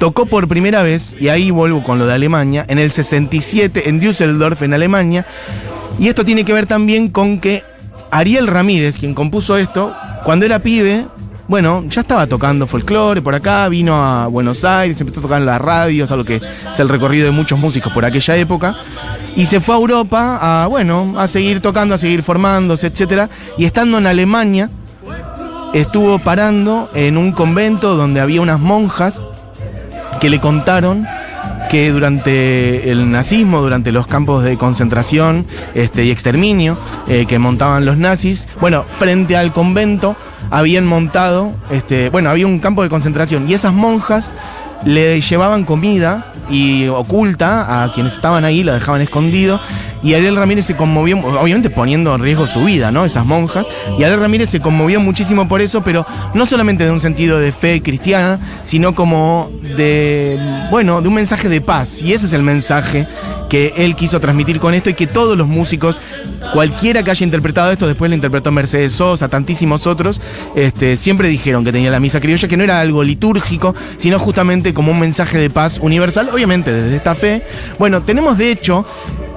tocó 0.00 0.26
por 0.26 0.48
primera 0.48 0.82
vez, 0.82 1.16
y 1.20 1.28
ahí 1.28 1.52
vuelvo 1.52 1.84
con 1.84 2.00
lo 2.00 2.06
de 2.06 2.14
Alemania, 2.14 2.66
en 2.68 2.80
el 2.80 2.90
67 2.90 3.88
en 3.88 4.00
Düsseldorf, 4.00 4.60
en 4.62 4.74
Alemania. 4.74 5.24
Y 6.00 6.08
esto 6.08 6.24
tiene 6.24 6.44
que 6.44 6.52
ver 6.52 6.66
también 6.66 7.10
con 7.10 7.38
que 7.38 7.62
Ariel 8.10 8.48
Ramírez, 8.48 8.98
quien 8.98 9.14
compuso 9.14 9.56
esto, 9.56 9.94
cuando 10.24 10.46
era 10.46 10.58
pibe, 10.58 11.06
bueno, 11.46 11.84
ya 11.88 12.00
estaba 12.00 12.26
tocando 12.26 12.66
folclore 12.66 13.22
por 13.22 13.36
acá, 13.36 13.68
vino 13.68 13.94
a 13.94 14.26
Buenos 14.26 14.64
Aires, 14.64 15.00
empezó 15.00 15.20
a 15.20 15.22
tocar 15.22 15.38
en 15.38 15.46
las 15.46 15.60
radios, 15.60 16.10
algo 16.10 16.24
que 16.24 16.36
es 16.36 16.80
el 16.80 16.88
recorrido 16.88 17.26
de 17.26 17.30
muchos 17.30 17.60
músicos 17.60 17.92
por 17.92 18.04
aquella 18.04 18.36
época. 18.36 18.74
Y 19.36 19.46
se 19.46 19.60
fue 19.60 19.76
a 19.76 19.78
Europa 19.78 20.38
a, 20.42 20.66
bueno, 20.66 21.14
a 21.16 21.28
seguir 21.28 21.60
tocando, 21.60 21.94
a 21.94 21.98
seguir 21.98 22.24
formándose, 22.24 22.88
etcétera. 22.88 23.28
Y 23.56 23.64
estando 23.64 23.98
en 23.98 24.06
Alemania, 24.06 24.68
estuvo 25.72 26.18
parando 26.18 26.90
en 26.94 27.16
un 27.16 27.32
convento 27.32 27.96
donde 27.96 28.20
había 28.20 28.40
unas 28.40 28.60
monjas 28.60 29.20
que 30.20 30.30
le 30.30 30.40
contaron 30.40 31.06
que 31.70 31.90
durante 31.90 32.90
el 32.90 33.10
nazismo, 33.10 33.62
durante 33.62 33.92
los 33.92 34.06
campos 34.06 34.44
de 34.44 34.58
concentración 34.58 35.46
este, 35.74 36.04
y 36.04 36.10
exterminio 36.10 36.76
eh, 37.08 37.24
que 37.26 37.38
montaban 37.38 37.86
los 37.86 37.96
nazis, 37.96 38.46
bueno, 38.60 38.84
frente 38.98 39.36
al 39.36 39.52
convento 39.52 40.14
habían 40.50 40.86
montado, 40.86 41.52
este, 41.70 42.10
bueno, 42.10 42.28
había 42.28 42.46
un 42.46 42.58
campo 42.58 42.82
de 42.82 42.90
concentración 42.90 43.48
y 43.48 43.54
esas 43.54 43.72
monjas 43.72 44.34
le 44.84 45.20
llevaban 45.20 45.64
comida 45.64 46.31
y 46.50 46.88
oculta 46.88 47.82
a 47.82 47.92
quienes 47.92 48.14
estaban 48.14 48.44
ahí, 48.44 48.62
lo 48.62 48.72
dejaban 48.72 49.00
escondido. 49.00 49.60
Y 50.02 50.14
Ariel 50.14 50.34
Ramírez 50.34 50.66
se 50.66 50.74
conmovió, 50.74 51.18
obviamente 51.18 51.70
poniendo 51.70 52.12
en 52.14 52.22
riesgo 52.22 52.48
su 52.48 52.64
vida, 52.64 52.90
¿no? 52.90 53.04
Esas 53.04 53.24
monjas. 53.24 53.66
Y 53.98 54.02
Ariel 54.02 54.20
Ramírez 54.20 54.50
se 54.50 54.60
conmovió 54.60 54.98
muchísimo 55.00 55.46
por 55.46 55.60
eso, 55.60 55.82
pero 55.82 56.04
no 56.34 56.44
solamente 56.44 56.84
de 56.84 56.90
un 56.90 57.00
sentido 57.00 57.38
de 57.38 57.52
fe 57.52 57.82
cristiana, 57.82 58.38
sino 58.64 58.96
como 58.96 59.48
de, 59.76 60.38
bueno, 60.70 61.02
de 61.02 61.08
un 61.08 61.14
mensaje 61.14 61.48
de 61.48 61.60
paz. 61.60 62.02
Y 62.02 62.14
ese 62.14 62.26
es 62.26 62.32
el 62.32 62.42
mensaje 62.42 63.06
que 63.48 63.74
él 63.76 63.94
quiso 63.94 64.18
transmitir 64.18 64.58
con 64.58 64.74
esto 64.74 64.90
y 64.90 64.94
que 64.94 65.06
todos 65.06 65.38
los 65.38 65.46
músicos, 65.46 65.98
cualquiera 66.52 67.02
que 67.02 67.10
haya 67.10 67.24
interpretado 67.24 67.72
esto, 67.72 67.86
después 67.86 68.10
lo 68.10 68.14
interpretó 68.14 68.50
Mercedes 68.50 68.92
Sosa, 68.92 69.28
tantísimos 69.28 69.86
otros, 69.86 70.20
este, 70.54 70.96
siempre 70.96 71.28
dijeron 71.28 71.64
que 71.64 71.72
tenía 71.72 71.90
la 71.90 72.00
misa 72.00 72.20
criolla, 72.20 72.48
que 72.48 72.56
no 72.56 72.64
era 72.64 72.80
algo 72.80 73.02
litúrgico, 73.02 73.74
sino 73.96 74.18
justamente 74.18 74.74
como 74.74 74.92
un 74.92 75.00
mensaje 75.00 75.38
de 75.38 75.50
paz 75.50 75.78
universal, 75.80 76.28
obviamente 76.32 76.72
desde 76.72 76.96
esta 76.96 77.14
fe. 77.14 77.42
Bueno, 77.78 78.02
tenemos 78.02 78.38
de 78.38 78.50
hecho 78.50 78.84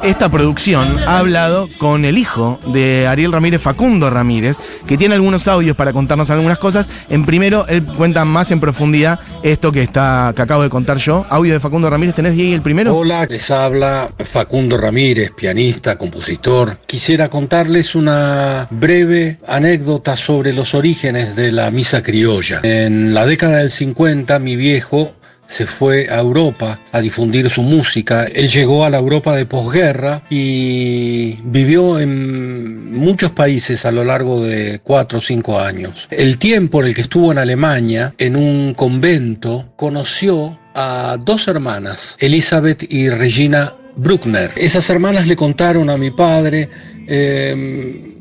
esta 0.03 0.29
producción 0.29 0.99
ha 1.07 1.19
hablado 1.19 1.69
con 1.77 2.05
el 2.05 2.17
hijo 2.17 2.59
de 2.67 3.07
Ariel 3.07 3.31
Ramírez, 3.31 3.61
Facundo 3.61 4.09
Ramírez, 4.09 4.57
que 4.87 4.97
tiene 4.97 5.15
algunos 5.15 5.47
audios 5.47 5.75
para 5.75 5.93
contarnos 5.93 6.29
algunas 6.29 6.57
cosas. 6.57 6.89
En 7.09 7.25
primero, 7.25 7.65
él 7.67 7.83
cuenta 7.83 8.25
más 8.25 8.51
en 8.51 8.59
profundidad 8.59 9.19
esto 9.43 9.71
que 9.71 9.81
está 9.81 10.33
que 10.35 10.41
acabo 10.41 10.63
de 10.63 10.69
contar 10.69 10.97
yo. 10.97 11.25
Audio 11.29 11.53
de 11.53 11.59
Facundo 11.59 11.89
Ramírez, 11.89 12.15
¿tenés 12.15 12.35
Diego 12.35 12.55
el 12.55 12.61
primero? 12.61 12.95
Hola, 12.95 13.25
les 13.29 13.49
habla 13.51 14.09
Facundo 14.19 14.77
Ramírez, 14.77 15.31
pianista, 15.31 15.97
compositor. 15.97 16.77
Quisiera 16.85 17.29
contarles 17.29 17.95
una 17.95 18.67
breve 18.69 19.39
anécdota 19.47 20.17
sobre 20.17 20.53
los 20.53 20.73
orígenes 20.73 21.35
de 21.35 21.51
la 21.51 21.71
misa 21.71 22.03
criolla. 22.03 22.59
En 22.63 23.13
la 23.13 23.25
década 23.25 23.57
del 23.57 23.71
50, 23.71 24.39
mi 24.39 24.55
viejo 24.55 25.13
se 25.47 25.67
fue 25.67 26.07
a 26.09 26.19
Europa 26.19 26.79
a 26.91 27.01
difundir 27.01 27.49
su 27.49 27.61
música. 27.61 28.25
Él 28.25 28.49
llegó 28.49 28.85
a 28.85 28.89
la 28.89 28.97
Europa 28.97 29.35
de 29.35 29.45
posguerra 29.45 30.21
y 30.29 31.37
vivió 31.43 31.99
en 31.99 32.93
muchos 32.93 33.31
países 33.31 33.85
a 33.85 33.91
lo 33.91 34.03
largo 34.03 34.41
de 34.41 34.79
cuatro 34.83 35.19
o 35.19 35.21
cinco 35.21 35.59
años. 35.59 36.07
El 36.11 36.37
tiempo 36.37 36.81
en 36.81 36.87
el 36.87 36.95
que 36.95 37.01
estuvo 37.01 37.31
en 37.31 37.37
Alemania, 37.37 38.13
en 38.17 38.35
un 38.35 38.73
convento, 38.73 39.73
conoció 39.75 40.59
a 40.73 41.17
dos 41.19 41.47
hermanas, 41.47 42.17
Elizabeth 42.19 42.85
y 42.91 43.09
Regina 43.09 43.73
Bruckner. 43.95 44.51
Esas 44.57 44.89
hermanas 44.89 45.27
le 45.27 45.35
contaron 45.35 45.89
a 45.89 45.97
mi 45.97 46.11
padre 46.11 46.69
eh, 47.07 48.15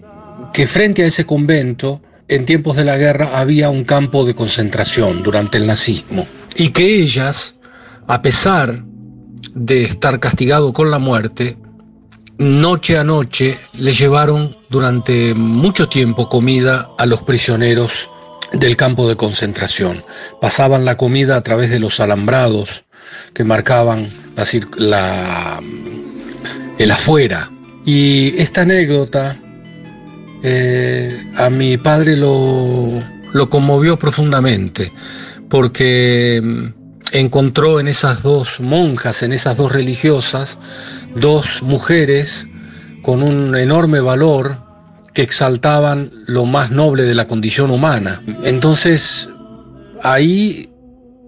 que 0.53 0.67
frente 0.69 1.03
a 1.03 1.07
ese 1.07 1.27
convento, 1.27 2.01
en 2.29 2.47
tiempos 2.47 2.77
de 2.77 2.85
la 2.85 2.97
guerra, 2.97 3.31
había 3.35 3.71
un 3.71 3.85
campo 3.85 4.25
de 4.25 4.35
concentración 4.35 5.23
durante 5.23 5.59
el 5.59 5.67
nazismo 5.67 6.27
y 6.57 6.71
que 6.71 7.01
ellas, 7.01 7.57
a 8.07 8.23
pesar 8.23 8.85
de 9.55 9.85
estar 9.85 10.21
castigado 10.21 10.73
con 10.73 10.91
la 10.91 10.99
muerte, 10.99 11.57
noche 12.39 12.99
a 12.99 13.05
noche 13.05 13.59
le 13.75 13.93
llevaron 13.93 14.57
durante 14.71 15.35
mucho 15.35 15.89
tiempo 15.89 16.29
comida 16.29 16.91
a 16.99 17.07
los 17.07 17.23
prisioneros 17.23 18.11
del 18.53 18.77
campo 18.77 19.09
de 19.09 19.17
concentración. 19.17 20.05
Pasaban 20.41 20.85
la 20.85 20.97
comida 20.97 21.37
a 21.37 21.43
través 21.43 21.71
de 21.71 21.81
los 21.81 22.01
alambrados 22.01 22.85
que 23.33 23.45
marcaban 23.45 24.09
la, 24.77 25.61
el 26.79 26.91
afuera. 26.91 27.51
Y 27.85 28.37
esta 28.41 28.63
anécdota 28.63 29.37
eh, 30.43 31.33
a 31.37 31.51
mi 31.51 31.77
padre 31.77 32.17
lo 32.17 33.51
conmovió 33.51 33.99
profundamente 33.99 34.93
porque 35.49 36.41
mm, 36.43 36.85
encontró 37.13 37.81
en 37.81 37.89
esas 37.89 38.23
dos 38.23 38.61
monjas, 38.61 39.23
en 39.23 39.33
esas 39.33 39.57
dos 39.57 39.73
religiosas, 39.73 40.59
dos 41.15 41.63
mujeres 41.63 42.47
con 43.03 43.23
un 43.23 43.57
enorme 43.57 44.01
valor 44.01 44.59
que 45.13 45.23
exaltaban 45.23 46.11
lo 46.27 46.45
más 46.45 46.71
noble 46.71 47.05
de 47.05 47.15
la 47.15 47.29
condición 47.29 47.71
humana. 47.71 48.21
Entonces, 48.43 49.29
ahí, 50.03 50.69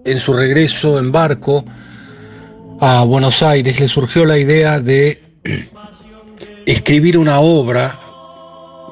en 0.03 0.19
su 0.19 0.33
regreso 0.33 0.99
en 0.99 1.11
barco 1.11 1.63
a 2.81 3.03
Buenos 3.05 3.41
Aires, 3.41 3.79
le 3.79 3.87
surgió 3.87 4.25
la 4.25 4.37
idea 4.37 4.81
de 4.81 5.21
escribir 6.65 7.17
una 7.17 7.39
obra 7.39 7.97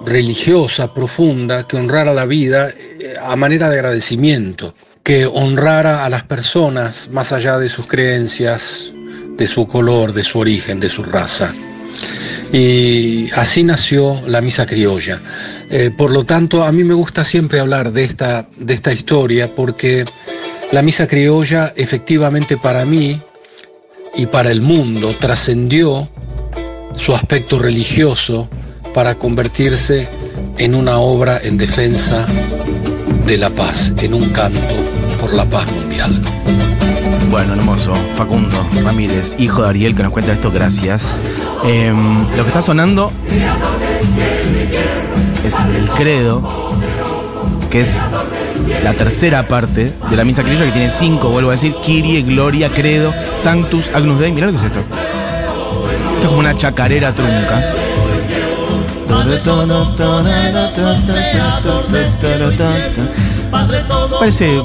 religiosa, 0.06 0.94
profunda, 0.94 1.68
que 1.68 1.76
honrara 1.76 2.14
la 2.14 2.26
vida 2.26 2.70
eh, 2.70 3.16
a 3.22 3.36
manera 3.36 3.70
de 3.70 3.80
agradecimiento 3.80 4.76
que 5.06 5.28
honrara 5.28 6.04
a 6.04 6.10
las 6.10 6.24
personas 6.24 7.10
más 7.12 7.32
allá 7.32 7.60
de 7.60 7.70
sus 7.70 7.86
creencias, 7.86 8.92
de 9.38 9.48
su 9.48 9.68
color, 9.68 10.14
de 10.14 10.24
su 10.24 10.40
origen, 10.40 10.80
de 10.80 10.90
su 10.90 11.04
raza. 11.04 11.54
Y 12.52 13.30
así 13.36 13.62
nació 13.62 14.20
la 14.26 14.42
misa 14.42 14.66
criolla. 14.66 15.22
Eh, 15.70 15.92
por 15.96 16.10
lo 16.10 16.26
tanto, 16.26 16.64
a 16.64 16.72
mí 16.72 16.84
me 16.84 16.96
gusta 16.96 17.24
siempre 17.24 17.60
hablar 17.60 17.94
de 17.94 18.04
esta, 18.04 18.48
de 18.58 18.74
esta 18.74 18.94
historia 18.94 19.48
porque 19.48 20.06
la 20.72 20.82
misa 20.82 21.08
criolla 21.08 21.72
efectivamente 21.76 22.58
para 22.58 22.84
mí 22.84 23.22
y 24.16 24.26
para 24.26 24.52
el 24.52 24.62
mundo 24.62 25.14
trascendió 25.20 26.10
su 26.98 27.14
aspecto 27.14 27.60
religioso 27.60 28.50
para 28.96 29.14
convertirse 29.16 30.08
en 30.58 30.74
una 30.74 30.98
obra 30.98 31.40
en 31.44 31.60
defensa 31.60 32.26
de 33.28 33.38
la 33.38 33.52
paz, 33.52 33.94
en 34.02 34.16
un 34.16 34.30
canto 34.30 34.85
por 35.26 35.34
la 35.34 35.46
paz 35.46 35.72
mundial. 35.72 36.22
Bueno, 37.32 37.54
hermoso. 37.54 37.94
Facundo 38.16 38.56
Ramírez, 38.84 39.36
hijo 39.40 39.64
de 39.64 39.70
Ariel, 39.70 39.96
que 39.96 40.04
nos 40.04 40.12
cuenta 40.12 40.34
esto, 40.34 40.52
gracias. 40.52 41.04
Eh, 41.66 41.92
lo 42.38 42.44
que 42.44 42.50
está 42.50 42.62
sonando 42.62 43.12
es 45.44 45.56
el 45.78 45.90
credo, 45.90 46.44
que 47.72 47.82
es 47.82 47.98
la 48.84 48.94
tercera 48.94 49.44
parte 49.48 49.94
de 50.10 50.16
la 50.16 50.24
misa 50.24 50.44
criolla, 50.44 50.66
que 50.66 50.72
tiene 50.72 50.90
cinco, 50.92 51.30
vuelvo 51.30 51.50
a 51.50 51.54
decir, 51.54 51.74
Kyrie, 51.84 52.22
Gloria, 52.22 52.70
Credo, 52.70 53.12
Sanctus, 53.36 53.90
Agnus 53.96 54.20
Dei. 54.20 54.32
Mirá 54.32 54.46
lo 54.46 54.54
que 54.54 54.60
es 54.60 54.64
esto. 54.66 54.80
Esto 54.80 56.22
es 56.22 56.28
como 56.28 56.40
una 56.40 56.56
chacarera 56.56 57.12
trunca. 57.14 57.74
Parece 64.20 64.62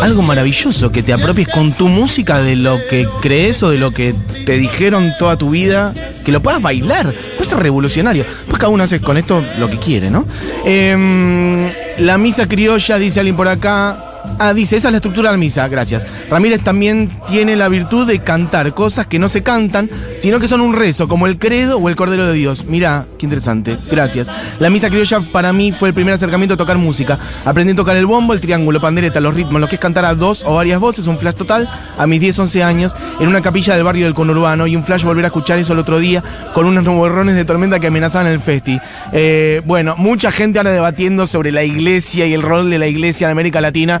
algo 0.00 0.22
maravilloso 0.22 0.90
que 0.92 1.02
te 1.02 1.12
apropies 1.12 1.48
con 1.48 1.72
tu 1.72 1.88
música 1.88 2.42
de 2.42 2.56
lo 2.56 2.78
que 2.88 3.06
crees 3.20 3.62
o 3.62 3.70
de 3.70 3.78
lo 3.78 3.90
que 3.90 4.14
te 4.44 4.56
dijeron 4.58 5.12
toda 5.18 5.36
tu 5.36 5.50
vida, 5.50 5.94
que 6.24 6.32
lo 6.32 6.40
puedas 6.40 6.62
bailar. 6.62 7.12
Puede 7.36 7.50
ser 7.50 7.58
revolucionario. 7.60 8.24
Pues 8.46 8.58
cada 8.58 8.68
uno 8.68 8.84
hace 8.84 9.00
con 9.00 9.16
esto 9.16 9.42
lo 9.58 9.68
que 9.68 9.78
quiere, 9.78 10.10
¿no? 10.10 10.26
Em, 10.64 11.68
la 11.98 12.18
misa 12.18 12.46
criolla, 12.46 12.98
dice 12.98 13.20
alguien 13.20 13.36
por 13.36 13.48
acá. 13.48 14.07
Ah, 14.38 14.54
dice, 14.54 14.76
esa 14.76 14.88
es 14.88 14.92
la 14.92 14.98
estructura 14.98 15.30
de 15.30 15.36
la 15.36 15.38
misa, 15.38 15.66
gracias. 15.68 16.06
Ramírez 16.30 16.62
también 16.62 17.10
tiene 17.28 17.56
la 17.56 17.68
virtud 17.68 18.06
de 18.06 18.20
cantar 18.20 18.72
cosas 18.72 19.06
que 19.06 19.18
no 19.18 19.28
se 19.28 19.42
cantan, 19.42 19.90
sino 20.18 20.38
que 20.38 20.48
son 20.48 20.60
un 20.60 20.74
rezo, 20.74 21.08
como 21.08 21.26
el 21.26 21.38
credo 21.38 21.78
o 21.78 21.88
el 21.88 21.96
Cordero 21.96 22.26
de 22.26 22.34
Dios. 22.34 22.64
Mirá, 22.66 23.06
qué 23.18 23.26
interesante, 23.26 23.76
gracias. 23.90 24.28
La 24.58 24.70
misa 24.70 24.90
criolla 24.90 25.20
para 25.32 25.52
mí 25.52 25.72
fue 25.72 25.88
el 25.88 25.94
primer 25.94 26.14
acercamiento 26.14 26.54
a 26.54 26.56
tocar 26.56 26.78
música. 26.78 27.18
Aprendí 27.44 27.72
a 27.72 27.76
tocar 27.76 27.96
el 27.96 28.06
bombo, 28.06 28.32
el 28.32 28.40
triángulo, 28.40 28.80
pandereta, 28.80 29.20
los 29.20 29.34
ritmos, 29.34 29.60
lo 29.60 29.68
que 29.68 29.76
es 29.76 29.80
cantar 29.80 30.04
a 30.04 30.14
dos 30.14 30.42
o 30.44 30.54
varias 30.54 30.80
voces, 30.80 31.06
un 31.06 31.18
flash 31.18 31.34
total, 31.34 31.68
a 31.98 32.06
mis 32.06 32.20
10, 32.20 32.38
11 32.38 32.62
años, 32.62 32.96
en 33.20 33.28
una 33.28 33.40
capilla 33.40 33.74
del 33.74 33.84
barrio 33.84 34.04
del 34.04 34.14
conurbano, 34.14 34.66
y 34.66 34.76
un 34.76 34.84
flash 34.84 35.02
volver 35.02 35.24
a 35.24 35.28
escuchar 35.28 35.58
eso 35.58 35.72
el 35.72 35.78
otro 35.80 35.98
día, 35.98 36.22
con 36.54 36.66
unos 36.66 36.84
nubarrones 36.84 37.34
de 37.34 37.44
tormenta 37.44 37.80
que 37.80 37.88
amenazaban 37.88 38.28
el 38.28 38.40
festi. 38.40 38.78
Eh, 39.12 39.62
bueno, 39.64 39.94
mucha 39.96 40.30
gente 40.30 40.58
ahora 40.58 40.70
debatiendo 40.70 41.26
sobre 41.26 41.50
la 41.50 41.64
iglesia 41.64 42.26
y 42.26 42.34
el 42.34 42.42
rol 42.42 42.70
de 42.70 42.78
la 42.78 42.86
iglesia 42.86 43.26
en 43.26 43.32
América 43.32 43.60
Latina 43.60 44.00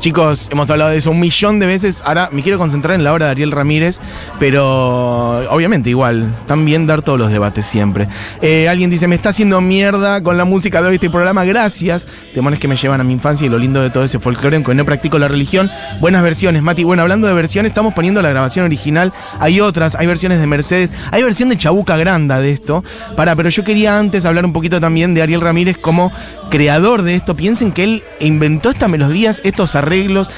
Chicos, 0.00 0.48
hemos 0.52 0.70
hablado 0.70 0.90
de 0.90 0.98
eso 0.98 1.10
un 1.10 1.18
millón 1.18 1.58
de 1.58 1.66
veces. 1.66 2.02
Ahora 2.04 2.28
me 2.30 2.42
quiero 2.42 2.58
concentrar 2.58 2.94
en 2.94 3.02
la 3.02 3.12
obra 3.12 3.26
de 3.26 3.32
Ariel 3.32 3.50
Ramírez, 3.50 4.00
pero 4.38 5.50
obviamente 5.50 5.90
igual, 5.90 6.32
también 6.46 6.86
dar 6.86 7.02
todos 7.02 7.18
los 7.18 7.32
debates 7.32 7.66
siempre. 7.66 8.06
Eh, 8.42 8.68
alguien 8.68 8.90
dice, 8.90 9.08
me 9.08 9.16
está 9.16 9.30
haciendo 9.30 9.60
mierda 9.60 10.22
con 10.22 10.36
la 10.36 10.44
música 10.44 10.80
de 10.82 10.88
hoy 10.88 10.94
este 10.96 11.10
programa, 11.10 11.44
gracias. 11.44 12.06
Temones 12.34 12.60
que 12.60 12.68
me 12.68 12.76
llevan 12.76 13.00
a 13.00 13.04
mi 13.04 13.14
infancia 13.14 13.46
y 13.46 13.48
lo 13.48 13.58
lindo 13.58 13.82
de 13.82 13.90
todo 13.90 14.04
ese 14.04 14.18
folclore, 14.18 14.56
aunque 14.56 14.74
no 14.74 14.84
practico 14.84 15.18
la 15.18 15.28
religión. 15.28 15.70
Buenas 16.00 16.22
versiones, 16.22 16.62
Mati. 16.62 16.84
Bueno, 16.84 17.02
hablando 17.02 17.26
de 17.26 17.34
versiones, 17.34 17.70
estamos 17.70 17.94
poniendo 17.94 18.22
la 18.22 18.30
grabación 18.30 18.64
original. 18.64 19.12
Hay 19.40 19.60
otras, 19.60 19.96
hay 19.96 20.06
versiones 20.06 20.38
de 20.38 20.46
Mercedes, 20.46 20.92
hay 21.10 21.22
versión 21.22 21.48
de 21.48 21.56
Chabuca 21.56 21.96
Granda 21.96 22.38
de 22.38 22.52
esto. 22.52 22.84
Para, 23.16 23.34
pero 23.34 23.48
yo 23.48 23.64
quería 23.64 23.98
antes 23.98 24.24
hablar 24.24 24.44
un 24.44 24.52
poquito 24.52 24.80
también 24.80 25.14
de 25.14 25.22
Ariel 25.22 25.40
Ramírez 25.40 25.78
como 25.78 26.12
creador 26.50 27.02
de 27.02 27.14
esto. 27.14 27.34
Piensen 27.34 27.72
que 27.72 27.84
él 27.84 28.04
inventó 28.20 28.70
estas 28.70 28.88
melodías, 28.88 29.40
estos 29.44 29.74
arreglos. 29.86 30.30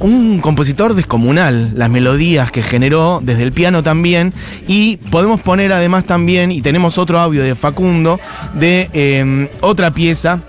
Un 0.00 0.40
compositor 0.40 0.94
descomunal, 0.94 1.72
las 1.74 1.90
melodías 1.90 2.50
que 2.50 2.62
generó 2.62 3.20
desde 3.22 3.42
el 3.42 3.52
piano 3.52 3.82
también. 3.82 4.32
Y 4.66 4.96
podemos 4.96 5.40
poner 5.40 5.72
además 5.72 6.04
también, 6.04 6.52
y 6.52 6.62
tenemos 6.62 6.98
otro 6.98 7.18
audio 7.18 7.42
de 7.42 7.54
Facundo, 7.54 8.20
de 8.54 8.90
eh, 8.92 9.48
otra 9.60 9.90
pieza 9.90 10.40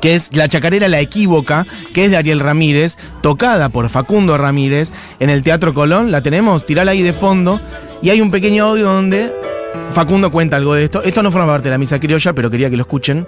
que 0.00 0.14
es 0.14 0.34
La 0.34 0.48
Chacarera 0.48 0.88
La 0.88 1.00
Equívoca, 1.00 1.66
que 1.92 2.06
es 2.06 2.10
de 2.10 2.16
Ariel 2.16 2.40
Ramírez, 2.40 2.96
tocada 3.22 3.68
por 3.68 3.88
Facundo 3.90 4.36
Ramírez 4.38 4.92
en 5.20 5.30
el 5.30 5.42
Teatro 5.42 5.74
Colón. 5.74 6.10
La 6.10 6.22
tenemos, 6.22 6.66
tirala 6.66 6.92
ahí 6.92 7.02
de 7.02 7.12
fondo. 7.12 7.60
Y 8.02 8.10
hay 8.10 8.20
un 8.20 8.30
pequeño 8.30 8.64
audio 8.64 8.86
donde 8.86 9.32
Facundo 9.92 10.32
cuenta 10.32 10.56
algo 10.56 10.74
de 10.74 10.84
esto. 10.84 11.02
Esto 11.02 11.22
no 11.22 11.30
forma 11.30 11.46
parte 11.46 11.68
de 11.68 11.72
la 11.72 11.78
misa 11.78 12.00
criolla, 12.00 12.32
pero 12.32 12.50
quería 12.50 12.70
que 12.70 12.76
lo 12.76 12.82
escuchen. 12.82 13.26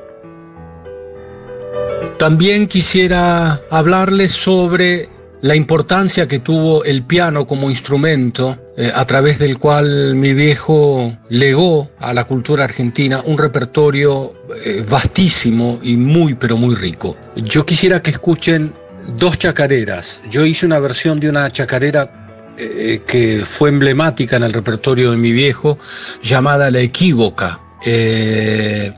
También 2.23 2.69
quisiera 2.69 3.61
hablarles 3.69 4.31
sobre 4.31 5.09
la 5.41 5.57
importancia 5.57 6.29
que 6.29 6.38
tuvo 6.38 6.85
el 6.85 7.02
piano 7.02 7.49
como 7.49 7.69
instrumento 7.69 8.57
eh, 8.76 8.93
a 8.95 9.05
través 9.09 9.41
del 9.41 9.59
cual 9.59 10.14
mi 10.14 10.33
viejo 10.33 11.19
legó 11.31 11.91
a 11.99 12.14
la 12.14 12.23
cultura 12.23 12.62
argentina 12.62 13.21
un 13.25 13.38
repertorio 13.38 14.35
eh, 14.64 14.85
vastísimo 14.88 15.81
y 15.83 15.97
muy 15.97 16.35
pero 16.35 16.57
muy 16.57 16.76
rico. 16.76 17.17
Yo 17.35 17.67
quisiera 17.67 18.00
que 18.00 18.12
escuchen 18.12 18.73
dos 19.19 19.37
chacareras. 19.37 20.21
Yo 20.31 20.47
hice 20.47 20.64
una 20.64 20.79
versión 20.79 21.19
de 21.19 21.29
una 21.29 21.50
chacarera 21.50 22.55
eh, 22.57 23.00
que 23.05 23.43
fue 23.45 23.71
emblemática 23.71 24.37
en 24.37 24.45
el 24.45 24.52
repertorio 24.52 25.11
de 25.11 25.17
mi 25.17 25.33
viejo 25.33 25.76
llamada 26.23 26.71
La 26.71 26.79
Equívoca. 26.79 27.59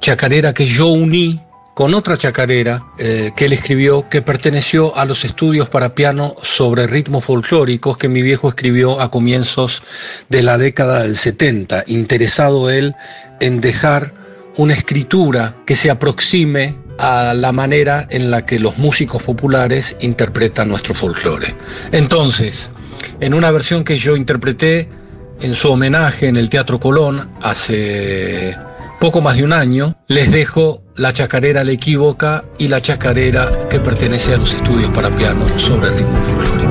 Chacarera 0.02 0.52
que 0.52 0.66
yo 0.66 0.88
uní 0.88 1.40
con 1.74 1.92
otra 1.92 2.16
chacarera 2.16 2.86
eh, 2.98 3.32
que 3.36 3.46
él 3.46 3.52
escribió 3.52 4.08
que 4.08 4.22
perteneció 4.22 4.96
a 4.96 5.04
los 5.04 5.24
estudios 5.24 5.68
para 5.68 5.94
piano 5.94 6.36
sobre 6.42 6.86
ritmos 6.86 7.24
folclóricos 7.24 7.98
que 7.98 8.08
mi 8.08 8.22
viejo 8.22 8.48
escribió 8.48 9.00
a 9.00 9.10
comienzos 9.10 9.82
de 10.28 10.42
la 10.42 10.56
década 10.56 11.02
del 11.02 11.16
70, 11.16 11.84
interesado 11.88 12.70
él 12.70 12.94
en 13.40 13.60
dejar 13.60 14.14
una 14.56 14.74
escritura 14.74 15.56
que 15.66 15.74
se 15.74 15.90
aproxime 15.90 16.76
a 16.98 17.34
la 17.34 17.50
manera 17.50 18.06
en 18.08 18.30
la 18.30 18.46
que 18.46 18.60
los 18.60 18.78
músicos 18.78 19.22
populares 19.22 19.96
interpretan 20.00 20.68
nuestro 20.68 20.94
folclore. 20.94 21.56
Entonces, 21.90 22.70
en 23.18 23.34
una 23.34 23.50
versión 23.50 23.82
que 23.82 23.96
yo 23.96 24.16
interpreté 24.16 24.88
en 25.40 25.54
su 25.54 25.70
homenaje 25.70 26.28
en 26.28 26.36
el 26.36 26.48
Teatro 26.48 26.78
Colón 26.78 27.30
hace 27.42 28.56
poco 29.04 29.20
más 29.20 29.36
de 29.36 29.44
un 29.44 29.52
año, 29.52 29.96
les 30.08 30.32
dejo 30.32 30.82
la 30.96 31.12
chacarera 31.12 31.62
La 31.62 31.72
Equívoca 31.72 32.42
y 32.56 32.68
la 32.68 32.80
chacarera 32.80 33.68
que 33.68 33.78
pertenece 33.78 34.32
a 34.32 34.38
los 34.38 34.54
estudios 34.54 34.90
para 34.94 35.10
piano 35.10 35.46
sobre 35.58 35.90
ritmos 35.90 36.20
folclóricos. 36.20 36.63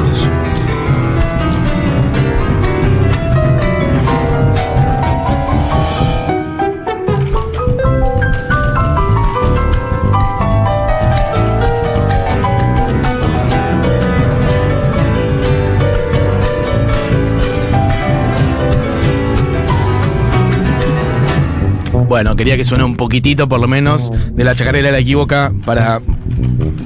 Bueno, 22.24 22.38
quería 22.38 22.55
que 22.55 22.64
suene 22.64 22.86
un 22.86 22.96
poquitito, 22.96 23.50
por 23.50 23.59
lo 23.59 23.68
menos, 23.68 24.09
de 24.31 24.46
la 24.46 24.55
chacarera 24.55 24.86
de 24.86 24.92
la 24.94 25.00
equívoca 25.00 25.51
para 25.66 26.00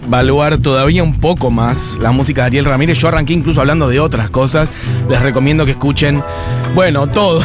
evaluar 0.07 0.57
todavía 0.57 1.03
un 1.03 1.19
poco 1.19 1.51
más 1.51 1.99
la 2.01 2.11
música 2.11 2.41
de 2.41 2.47
Ariel 2.47 2.65
Ramírez. 2.65 2.97
Yo 2.97 3.07
arranqué 3.07 3.33
incluso 3.33 3.61
hablando 3.61 3.87
de 3.87 3.99
otras 3.99 4.31
cosas. 4.31 4.71
Les 5.07 5.21
recomiendo 5.21 5.63
que 5.63 5.73
escuchen, 5.73 6.23
bueno, 6.73 7.05
todo. 7.05 7.43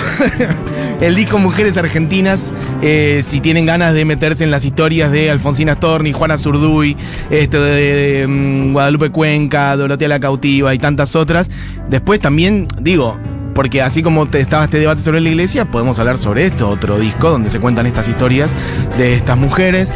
El 1.02 1.16
disco 1.16 1.36
Mujeres 1.36 1.76
Argentinas, 1.76 2.54
eh, 2.80 3.20
si 3.22 3.42
tienen 3.42 3.66
ganas 3.66 3.92
de 3.92 4.06
meterse 4.06 4.42
en 4.42 4.50
las 4.50 4.64
historias 4.64 5.12
de 5.12 5.30
Alfonsina 5.30 5.74
Storni, 5.74 6.12
Juana 6.12 6.38
Zurduy, 6.38 6.96
este 7.28 7.58
de, 7.58 8.20
de, 8.20 8.26
mm, 8.26 8.72
Guadalupe 8.72 9.10
Cuenca, 9.10 9.76
Dorotea 9.76 10.08
la 10.08 10.18
Cautiva 10.18 10.74
y 10.74 10.78
tantas 10.78 11.14
otras. 11.14 11.50
Después 11.90 12.20
también, 12.20 12.68
digo, 12.80 13.18
porque 13.54 13.82
así 13.82 14.02
como 14.02 14.26
te 14.28 14.40
estaba 14.40 14.64
este 14.64 14.78
debate 14.78 15.02
sobre 15.02 15.20
la 15.20 15.28
iglesia, 15.28 15.70
podemos 15.70 15.98
hablar 15.98 16.18
sobre 16.18 16.46
esto, 16.46 16.68
otro 16.68 16.98
disco 16.98 17.30
donde 17.30 17.50
se 17.50 17.60
cuentan 17.60 17.86
estas 17.86 18.08
historias 18.08 18.54
de 18.98 19.14
estas 19.14 19.36
mujeres. 19.36 19.92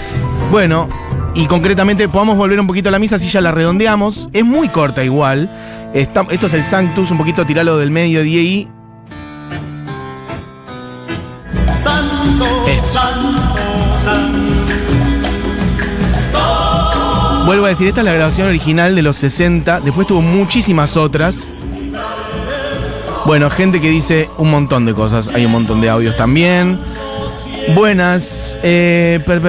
Bueno, 0.50 0.88
y 1.34 1.46
concretamente 1.46 2.08
podamos 2.08 2.36
volver 2.36 2.60
un 2.60 2.66
poquito 2.66 2.88
a 2.88 2.92
la 2.92 2.98
misa 2.98 3.18
si 3.18 3.28
ya 3.28 3.40
la 3.40 3.52
redondeamos. 3.52 4.28
Es 4.32 4.44
muy 4.44 4.68
corta 4.68 5.04
igual. 5.04 5.50
Está- 5.94 6.26
esto 6.30 6.46
es 6.46 6.54
el 6.54 6.62
Sanctus, 6.62 7.10
un 7.10 7.18
poquito 7.18 7.44
tiralo 7.46 7.76
del 7.78 7.90
medio 7.90 8.22
de 8.22 8.28
ahí. 8.30 8.68
Santo, 11.82 12.44
santo, 12.92 13.98
santo. 14.02 14.46
Vuelvo 17.46 17.66
a 17.66 17.68
decir, 17.68 17.86
esta 17.86 18.00
es 18.00 18.06
la 18.06 18.12
grabación 18.12 18.48
original 18.48 18.96
de 18.96 19.02
los 19.02 19.16
60. 19.16 19.80
Después 19.80 20.06
tuvo 20.08 20.20
muchísimas 20.20 20.96
otras. 20.96 21.46
Bueno, 23.26 23.50
gente 23.50 23.80
que 23.80 23.90
dice 23.90 24.30
un 24.38 24.52
montón 24.52 24.86
de 24.86 24.94
cosas. 24.94 25.26
Hay 25.28 25.44
un 25.44 25.50
montón 25.50 25.80
de 25.80 25.88
audios 25.88 26.16
también. 26.16 26.78
Buenas. 27.74 28.56
eh, 28.62 29.20
per, 29.26 29.40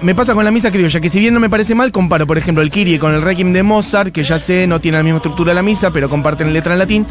me 0.00 0.14
pasa 0.14 0.34
con 0.34 0.44
la 0.44 0.52
misa 0.52 0.70
criolla, 0.70 1.00
que 1.00 1.08
si 1.08 1.18
bien 1.18 1.34
no 1.34 1.40
me 1.40 1.50
parece 1.50 1.74
mal, 1.74 1.90
comparo, 1.90 2.26
por 2.28 2.38
ejemplo, 2.38 2.62
el 2.62 2.70
Kyrie 2.70 3.00
con 3.00 3.12
el 3.12 3.22
Requiem 3.22 3.52
de 3.52 3.64
Mozart, 3.64 4.12
que 4.12 4.22
ya 4.22 4.38
sé, 4.38 4.68
no 4.68 4.80
tiene 4.80 4.98
la 4.98 5.02
misma 5.02 5.16
estructura 5.16 5.50
de 5.50 5.56
la 5.56 5.62
misa, 5.62 5.90
pero 5.90 6.08
comparten 6.08 6.52
letra 6.52 6.74
en 6.74 6.78
latín. 6.78 7.06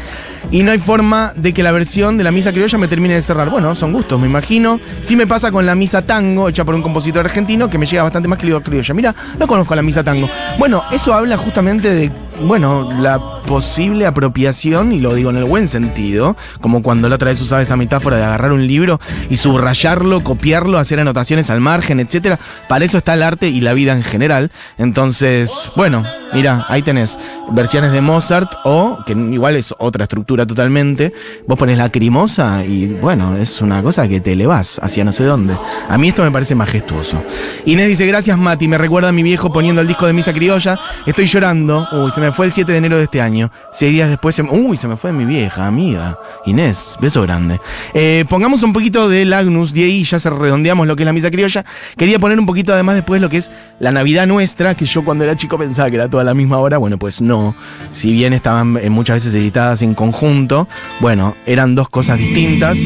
Y 0.50 0.62
no 0.62 0.72
hay 0.72 0.78
forma 0.78 1.32
de 1.36 1.52
que 1.52 1.62
la 1.62 1.72
versión 1.72 2.16
de 2.16 2.24
la 2.24 2.30
misa 2.30 2.52
criolla 2.52 2.78
me 2.78 2.88
termine 2.88 3.14
de 3.14 3.20
cerrar. 3.20 3.50
Bueno, 3.50 3.74
son 3.74 3.92
gustos, 3.92 4.18
me 4.18 4.26
imagino. 4.26 4.80
Sí 5.02 5.14
me 5.14 5.26
pasa 5.26 5.52
con 5.52 5.66
la 5.66 5.74
misa 5.74 6.06
tango, 6.06 6.48
hecha 6.48 6.64
por 6.64 6.74
un 6.74 6.82
compositor 6.82 7.26
argentino, 7.26 7.68
que 7.68 7.76
me 7.76 7.84
llega 7.84 8.02
bastante 8.02 8.28
más 8.28 8.38
que 8.38 8.46
la 8.46 8.60
criolla. 8.60 8.94
Mira, 8.94 9.14
no 9.38 9.46
conozco 9.46 9.74
la 9.74 9.82
misa 9.82 10.02
tango. 10.02 10.28
Bueno, 10.58 10.82
eso 10.90 11.12
habla 11.12 11.36
justamente 11.36 11.94
de, 11.94 12.10
bueno, 12.42 12.88
la 13.00 13.18
posible 13.46 14.06
apropiación, 14.06 14.92
y 14.92 15.00
lo 15.00 15.14
digo 15.14 15.30
en 15.30 15.36
el 15.36 15.44
buen 15.44 15.68
sentido, 15.68 16.36
como 16.60 16.82
cuando 16.82 17.08
la 17.08 17.14
otra 17.14 17.30
vez 17.30 17.40
usaba 17.40 17.62
esa 17.62 17.76
metáfora 17.76 18.16
de 18.16 18.24
agarrar 18.24 18.52
un 18.52 18.66
libro 18.66 19.00
y 19.30 19.36
subrayarlo, 19.36 20.22
copiarlo, 20.22 20.78
hacer 20.78 21.00
anotaciones 21.00 21.50
al 21.50 21.60
margen, 21.60 22.00
etcétera. 22.00 22.38
Para 22.68 22.84
eso 22.84 22.98
está 22.98 23.14
el 23.14 23.22
arte 23.22 23.48
y 23.48 23.60
la 23.60 23.72
vida 23.74 23.92
en 23.92 24.02
general. 24.02 24.50
Entonces, 24.78 25.50
bueno, 25.76 26.04
mira, 26.32 26.66
ahí 26.68 26.82
tenés 26.82 27.18
versiones 27.52 27.92
de 27.92 28.00
Mozart 28.00 28.52
o, 28.64 28.98
que 29.06 29.12
igual 29.12 29.56
es 29.56 29.74
otra 29.78 30.04
estructura 30.04 30.46
totalmente, 30.46 31.12
vos 31.46 31.58
pones 31.58 31.78
la 31.78 31.90
crimosa 31.90 32.64
y 32.64 32.86
bueno, 32.86 33.36
es 33.36 33.60
una 33.60 33.82
cosa 33.82 34.08
que 34.08 34.20
te 34.20 34.32
elevás 34.32 34.80
hacia 34.82 35.04
no 35.04 35.12
sé 35.12 35.24
dónde. 35.24 35.56
A 35.88 35.96
mí 35.98 36.08
esto 36.08 36.22
me 36.22 36.30
parece 36.30 36.54
majestuoso. 36.54 37.22
Inés 37.64 37.88
dice, 37.88 38.06
gracias 38.06 38.36
Mati, 38.36 38.68
me 38.68 38.78
recuerda 38.78 39.10
a 39.10 39.12
mi 39.12 39.22
viejo 39.22 39.52
poniendo 39.52 39.80
el 39.80 39.86
disco 39.86 40.06
de 40.06 40.12
Misa 40.12 40.32
Criolla. 40.32 40.78
Estoy 41.06 41.26
llorando. 41.26 41.86
Uy, 41.92 42.10
se 42.10 42.20
me 42.20 42.25
fue 42.32 42.46
el 42.46 42.52
7 42.52 42.72
de 42.72 42.78
enero 42.78 42.96
de 42.98 43.04
este 43.04 43.20
año. 43.20 43.50
Seis 43.72 43.92
días 43.92 44.08
después, 44.08 44.34
se 44.34 44.42
me- 44.42 44.50
uy, 44.50 44.76
se 44.76 44.88
me 44.88 44.96
fue 44.96 45.12
mi 45.12 45.24
vieja, 45.24 45.66
amiga. 45.66 46.18
Inés, 46.46 46.96
beso 47.00 47.22
grande. 47.22 47.60
Eh, 47.94 48.24
pongamos 48.28 48.62
un 48.62 48.72
poquito 48.72 49.08
de 49.08 49.24
Lagnus, 49.24 49.72
de 49.72 49.84
ahí 49.84 50.04
ya 50.04 50.18
se 50.18 50.30
redondeamos 50.30 50.86
lo 50.86 50.96
que 50.96 51.02
es 51.02 51.06
la 51.06 51.12
Misa 51.12 51.30
Criolla. 51.30 51.64
Quería 51.96 52.18
poner 52.18 52.38
un 52.38 52.46
poquito 52.46 52.72
además 52.72 52.94
después 52.96 53.20
lo 53.20 53.28
que 53.28 53.38
es 53.38 53.50
la 53.80 53.90
Navidad 53.92 54.26
nuestra, 54.26 54.74
que 54.74 54.86
yo 54.86 55.04
cuando 55.04 55.24
era 55.24 55.36
chico 55.36 55.58
pensaba 55.58 55.88
que 55.90 55.96
era 55.96 56.08
toda 56.08 56.24
la 56.24 56.34
misma 56.34 56.58
hora. 56.58 56.78
Bueno, 56.78 56.98
pues 56.98 57.20
no. 57.20 57.54
Si 57.92 58.12
bien 58.12 58.32
estaban 58.32 58.76
eh, 58.82 58.90
muchas 58.90 59.16
veces 59.16 59.34
editadas 59.34 59.82
en 59.82 59.94
conjunto, 59.94 60.68
bueno, 61.00 61.34
eran 61.46 61.74
dos 61.74 61.88
cosas 61.88 62.18
distintas. 62.18 62.76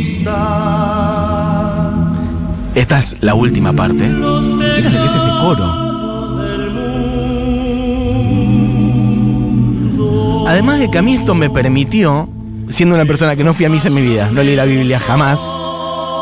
Esta 2.74 2.98
es 3.00 3.16
la 3.20 3.34
última 3.34 3.72
parte. 3.72 3.94
Miren 4.04 4.20
lo 4.20 5.00
que 5.00 5.04
es 5.04 5.10
ese 5.14 5.30
coro. 5.40 5.89
Además 10.50 10.80
de 10.80 10.90
que 10.90 10.98
a 10.98 11.02
mí 11.02 11.14
esto 11.14 11.36
me 11.36 11.48
permitió, 11.48 12.28
siendo 12.68 12.96
una 12.96 13.04
persona 13.04 13.36
que 13.36 13.44
no 13.44 13.54
fui 13.54 13.66
a 13.66 13.68
misa 13.68 13.86
en 13.86 13.94
mi 13.94 14.02
vida, 14.02 14.30
no 14.32 14.42
leí 14.42 14.56
la 14.56 14.64
Biblia 14.64 14.98
jamás, 14.98 15.40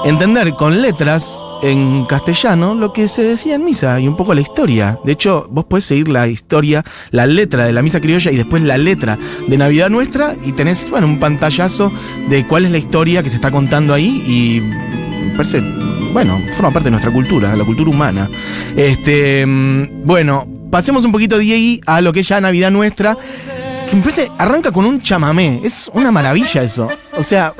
entender 0.04 0.52
con 0.52 0.82
letras 0.82 1.46
en 1.62 2.04
castellano 2.04 2.74
lo 2.74 2.92
que 2.92 3.08
se 3.08 3.22
decía 3.22 3.54
en 3.54 3.64
misa 3.64 3.98
y 3.98 4.06
un 4.06 4.18
poco 4.18 4.34
la 4.34 4.42
historia. 4.42 4.98
De 5.02 5.12
hecho, 5.12 5.48
vos 5.50 5.64
podés 5.64 5.86
seguir 5.86 6.08
la 6.08 6.28
historia, 6.28 6.84
la 7.10 7.24
letra 7.24 7.64
de 7.64 7.72
la 7.72 7.80
misa 7.80 8.02
criolla 8.02 8.30
y 8.30 8.36
después 8.36 8.60
la 8.60 8.76
letra 8.76 9.18
de 9.46 9.56
Navidad 9.56 9.88
Nuestra 9.88 10.36
y 10.44 10.52
tenés, 10.52 10.90
bueno, 10.90 11.06
un 11.06 11.18
pantallazo 11.18 11.90
de 12.28 12.46
cuál 12.46 12.66
es 12.66 12.70
la 12.70 12.78
historia 12.78 13.22
que 13.22 13.30
se 13.30 13.36
está 13.36 13.50
contando 13.50 13.94
ahí 13.94 14.22
y 14.26 15.36
parece, 15.38 15.62
bueno, 16.12 16.38
forma 16.54 16.70
parte 16.70 16.88
de 16.88 16.90
nuestra 16.90 17.10
cultura, 17.10 17.56
la 17.56 17.64
cultura 17.64 17.88
humana. 17.88 18.28
Este, 18.76 19.46
mm, 19.46 20.04
bueno, 20.04 20.46
pasemos 20.70 21.06
un 21.06 21.12
poquito, 21.12 21.38
Diego, 21.38 21.80
a 21.86 22.02
lo 22.02 22.12
que 22.12 22.20
es 22.20 22.28
ya 22.28 22.42
Navidad 22.42 22.70
Nuestra, 22.70 23.16
que 23.88 23.96
me 23.96 24.03
parece, 24.03 24.31
arranca 24.38 24.70
con 24.70 24.85
un 24.85 25.01
chamamé. 25.01 25.61
Es 25.64 25.90
una 25.92 26.11
maravilla 26.11 26.62
eso. 26.62 26.88
O 27.16 27.22
sea, 27.22 27.55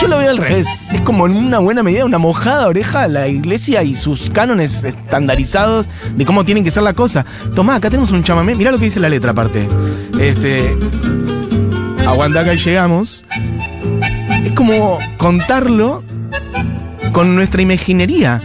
yo 0.00 0.08
lo 0.08 0.18
veo 0.18 0.30
al 0.30 0.38
revés. 0.38 0.68
Es 0.92 1.00
como 1.02 1.26
en 1.26 1.36
una 1.36 1.58
buena 1.58 1.82
medida 1.82 2.04
una 2.04 2.18
mojada 2.18 2.66
oreja 2.66 3.02
a 3.02 3.08
la 3.08 3.28
iglesia 3.28 3.82
y 3.82 3.94
sus 3.94 4.30
cánones 4.30 4.84
estandarizados 4.84 5.86
de 6.16 6.24
cómo 6.24 6.44
tienen 6.44 6.64
que 6.64 6.70
ser 6.70 6.82
la 6.82 6.94
cosa. 6.94 7.24
Tomá, 7.54 7.76
acá 7.76 7.90
tenemos 7.90 8.12
un 8.12 8.22
chamamé. 8.22 8.54
Mirá 8.54 8.70
lo 8.70 8.78
que 8.78 8.84
dice 8.84 9.00
la 9.00 9.08
letra 9.08 9.32
aparte. 9.32 9.68
Este. 10.18 10.76
Aguanta 12.06 12.40
acá 12.40 12.54
y 12.54 12.58
llegamos. 12.58 13.24
Es 14.44 14.52
como 14.52 14.98
contarlo 15.16 16.04
con 17.12 17.34
nuestra 17.34 17.62
imaginería. 17.62 18.40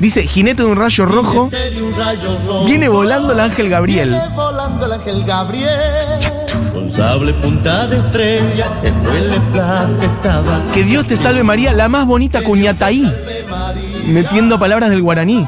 Dice, 0.00 0.26
jinete 0.26 0.62
de 0.62 0.68
un 0.68 0.76
rayo 0.76 1.06
rojo, 1.06 1.48
De 1.50 1.82
un 1.82 1.94
rayo 1.94 2.38
rojo. 2.46 2.64
viene 2.66 2.88
volando 2.88 3.32
el 3.32 3.40
ángel 3.40 3.68
Gabriel. 3.68 4.10
Viene 4.10 4.28
volando 4.34 4.86
el 4.86 4.92
ángel 4.92 5.24
Gabriel. 5.24 5.70
Con 6.72 6.90
sable 6.90 7.32
punta 7.34 7.86
de 7.88 7.98
estrella, 7.98 8.66
estaba. 10.02 10.62
Que 10.72 10.84
Dios 10.84 11.06
te 11.06 11.16
salve 11.16 11.42
María, 11.42 11.72
la 11.72 11.88
más 11.88 12.06
bonita 12.06 12.42
cuñataí. 12.42 13.10
Metiendo 14.06 14.58
palabras 14.58 14.90
del 14.90 15.02
guaraní. 15.02 15.46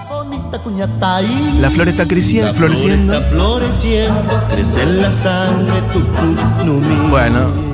La 1.60 1.70
flor 1.70 1.88
está 1.88 2.06
creciendo, 2.08 2.52
floreciendo. 2.54 3.14
está 3.14 3.28
floreciendo, 3.28 4.44
crece 4.50 4.82
en 4.82 5.02
la 5.02 5.12
sangre 5.12 5.80
tu 5.92 6.00
numi. 6.64 7.08
Bueno. 7.08 7.70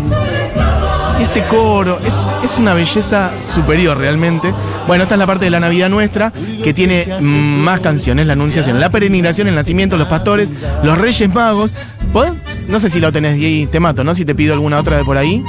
Ese 1.21 1.43
coro 1.45 1.99
es, 2.05 2.27
es 2.45 2.59
una 2.59 2.75
belleza 2.75 3.33
superior 3.43 3.97
realmente. 3.97 4.53
Bueno, 4.87 5.03
esta 5.03 5.17
es 5.17 5.19
la 5.19 5.27
parte 5.27 5.45
de 5.47 5.51
la 5.51 5.59
Navidad 5.61 5.89
nuestra 5.89 6.33
que 6.63 6.73
tiene 6.73 7.05
mm, 7.21 7.59
más 7.61 7.81
canciones, 7.81 8.27
la 8.27 8.35
Anunciación, 8.35 8.79
la 8.79 8.91
peregrinación, 8.91 9.49
el 9.49 9.55
nacimiento, 9.57 9.97
los 9.97 10.09
pastores, 10.09 10.49
los 10.85 10.97
Reyes 10.99 11.33
Magos. 11.33 11.75
¿Pod- 12.13 12.35
No 12.69 12.79
sé 12.81 12.89
si 12.89 13.01
lo 13.01 13.13
tenés 13.13 13.37
y 13.39 13.67
te 13.67 13.81
mato, 13.81 14.05
¿no? 14.05 14.15
Si 14.15 14.25
te 14.25 14.35
pido 14.35 14.55
alguna 14.55 14.79
otra 14.79 14.97
de 14.97 15.05
por 15.05 15.17
ahí. 15.17 15.43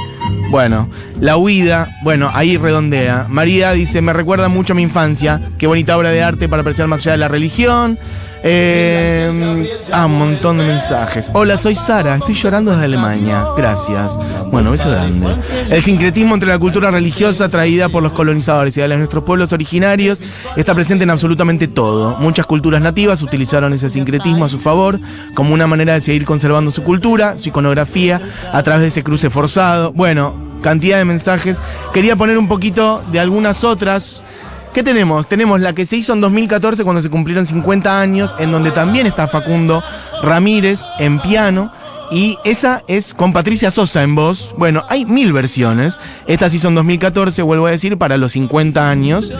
Bueno, 0.50 0.88
la 1.20 1.36
huida, 1.36 1.88
bueno, 2.02 2.30
ahí 2.32 2.56
redondea. 2.56 3.26
María 3.28 3.72
dice, 3.72 4.00
me 4.02 4.12
recuerda 4.12 4.48
mucho 4.48 4.72
a 4.72 4.76
mi 4.76 4.82
infancia. 4.82 5.40
Qué 5.58 5.66
bonita 5.66 5.96
obra 5.96 6.10
de 6.10 6.22
arte 6.22 6.48
para 6.48 6.62
apreciar 6.62 6.88
más 6.88 7.00
allá 7.00 7.12
de 7.12 7.18
la 7.18 7.28
religión. 7.28 7.98
Eh, 8.42 9.68
ah, 9.92 10.06
un 10.06 10.18
montón 10.18 10.58
de 10.58 10.64
mensajes. 10.64 11.30
Hola, 11.34 11.56
soy 11.56 11.74
Sara, 11.74 12.16
estoy 12.16 12.34
llorando 12.34 12.70
desde 12.70 12.84
Alemania. 12.84 13.44
Gracias. 13.56 14.18
Bueno, 14.50 14.70
beso 14.70 14.90
grande. 14.90 15.26
El 15.70 15.82
sincretismo 15.82 16.34
entre 16.34 16.48
la 16.48 16.58
cultura 16.58 16.90
religiosa 16.90 17.48
traída 17.48 17.88
por 17.88 18.02
los 18.02 18.12
colonizadores 18.12 18.76
y 18.76 18.80
de 18.80 18.96
nuestros 18.96 19.24
pueblos 19.24 19.52
originarios 19.52 20.20
está 20.56 20.74
presente 20.74 21.04
en 21.04 21.10
absolutamente 21.10 21.68
todo. 21.68 22.16
Muchas 22.18 22.46
culturas 22.46 22.80
nativas 22.80 23.22
utilizaron 23.22 23.72
ese 23.72 23.90
sincretismo 23.90 24.44
a 24.44 24.48
su 24.48 24.58
favor 24.58 24.98
como 25.34 25.52
una 25.52 25.66
manera 25.66 25.94
de 25.94 26.00
seguir 26.00 26.24
conservando 26.24 26.70
su 26.70 26.82
cultura, 26.82 27.36
su 27.38 27.48
iconografía, 27.48 28.20
a 28.52 28.62
través 28.62 28.82
de 28.82 28.88
ese 28.88 29.02
cruce 29.02 29.30
forzado. 29.30 29.92
Bueno, 29.92 30.34
cantidad 30.62 30.98
de 30.98 31.04
mensajes. 31.04 31.60
Quería 31.92 32.16
poner 32.16 32.38
un 32.38 32.48
poquito 32.48 33.02
de 33.12 33.20
algunas 33.20 33.64
otras. 33.64 34.24
¿Qué 34.72 34.82
tenemos? 34.82 35.26
Tenemos 35.26 35.60
la 35.60 35.74
que 35.74 35.86
se 35.86 35.96
hizo 35.96 36.12
en 36.12 36.20
2014 36.20 36.84
cuando 36.84 37.02
se 37.02 37.10
cumplieron 37.10 37.46
50 37.46 38.00
años, 38.00 38.34
en 38.38 38.52
donde 38.52 38.70
también 38.70 39.06
está 39.06 39.26
Facundo 39.26 39.82
Ramírez 40.22 40.82
en 40.98 41.18
piano. 41.20 41.72
Y 42.10 42.38
esa 42.44 42.82
es 42.86 43.12
con 43.12 43.32
Patricia 43.32 43.70
Sosa 43.70 44.02
en 44.02 44.14
voz. 44.14 44.54
Bueno, 44.56 44.84
hay 44.88 45.04
mil 45.04 45.32
versiones. 45.32 45.98
Esta 46.26 46.46
hizo 46.46 46.68
en 46.68 46.74
2014, 46.76 47.42
vuelvo 47.42 47.66
a 47.66 47.70
decir, 47.70 47.98
para 47.98 48.16
los 48.16 48.32
50 48.32 48.90
años. 48.90 49.32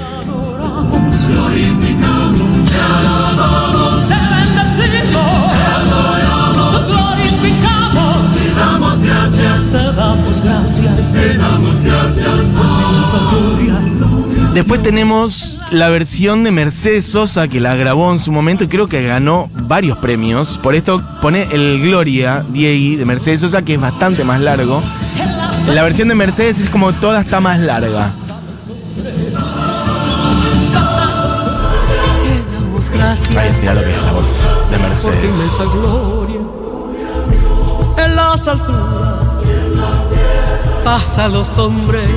Te 9.70 9.92
damos 9.92 10.40
gracias, 10.42 11.12
te 11.12 11.36
damos 11.36 11.82
gracias. 11.82 12.54
Después 14.58 14.82
tenemos 14.82 15.60
la 15.70 15.88
versión 15.88 16.42
de 16.42 16.50
Mercedes 16.50 17.06
Sosa 17.06 17.46
que 17.46 17.60
la 17.60 17.76
grabó 17.76 18.10
en 18.10 18.18
su 18.18 18.32
momento 18.32 18.64
y 18.64 18.66
creo 18.66 18.88
que 18.88 19.06
ganó 19.06 19.46
varios 19.52 19.98
premios. 19.98 20.58
Por 20.58 20.74
esto 20.74 21.00
pone 21.22 21.46
el 21.52 21.80
Gloria 21.80 22.44
Diego 22.50 22.98
de 22.98 23.04
Mercedes 23.04 23.42
Sosa 23.42 23.62
que 23.62 23.74
es 23.74 23.80
bastante 23.80 24.24
más 24.24 24.40
largo. 24.40 24.82
La 25.68 25.84
versión 25.84 26.08
de 26.08 26.16
Mercedes 26.16 26.58
es 26.58 26.70
como 26.70 26.92
toda 26.92 27.20
está 27.20 27.38
más 27.38 27.60
larga. 27.60 28.10
Vaya, 33.32 33.54
mira 33.60 33.74
lo 33.74 33.80
que 33.84 33.90
es 33.92 34.02
la 34.02 34.12
voz 34.12 34.70
de 34.72 34.78
Mercedes. 34.78 35.58
gloria. 35.72 36.40
En 37.96 38.16
las 38.16 38.48
alturas 38.48 39.08
pasa 40.82 41.28
los 41.28 41.58
hombres, 41.60 42.08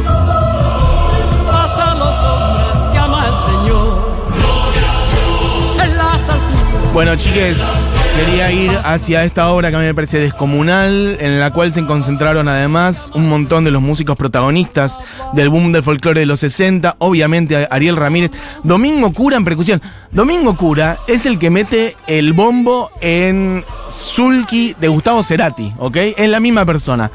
Señor. 3.46 4.12
Bueno, 6.94 7.16
chiques, 7.16 7.58
quería 8.18 8.52
ir 8.52 8.72
hacia 8.84 9.24
esta 9.24 9.50
obra 9.50 9.70
que 9.70 9.78
a 9.78 9.80
mí 9.80 9.86
me 9.86 9.96
parece 9.96 10.20
descomunal, 10.20 11.16
en 11.22 11.40
la 11.40 11.52
cual 11.52 11.72
se 11.72 11.86
concentraron 11.86 12.50
además 12.50 13.10
un 13.16 13.30
montón 13.30 13.64
de 13.64 13.72
los 13.72 13.82
músicos 13.82 14.18
protagonistas 14.18 15.00
del 15.34 15.48
boom 15.48 15.72
del 15.72 15.84
folclore 15.84 16.20
de 16.20 16.26
los 16.26 16.42
60, 16.42 16.98
obviamente 17.00 17.68
Ariel 17.72 17.96
Ramírez, 17.96 18.32
Domingo 18.64 19.14
Cura 19.14 19.38
en 19.38 19.46
percusión. 19.46 19.82
Domingo 20.12 20.58
Cura 20.58 20.98
es 21.08 21.26
el 21.26 21.40
que 21.40 21.50
mete 21.50 21.96
el 22.08 22.34
bombo 22.34 22.92
en 23.00 23.64
Zulki 23.90 24.76
de 24.80 24.90
Gustavo 24.90 25.24
Cerati, 25.24 25.74
¿ok? 25.78 25.96
Es 26.18 26.30
la 26.30 26.42
misma 26.42 26.66
persona. 26.66 27.10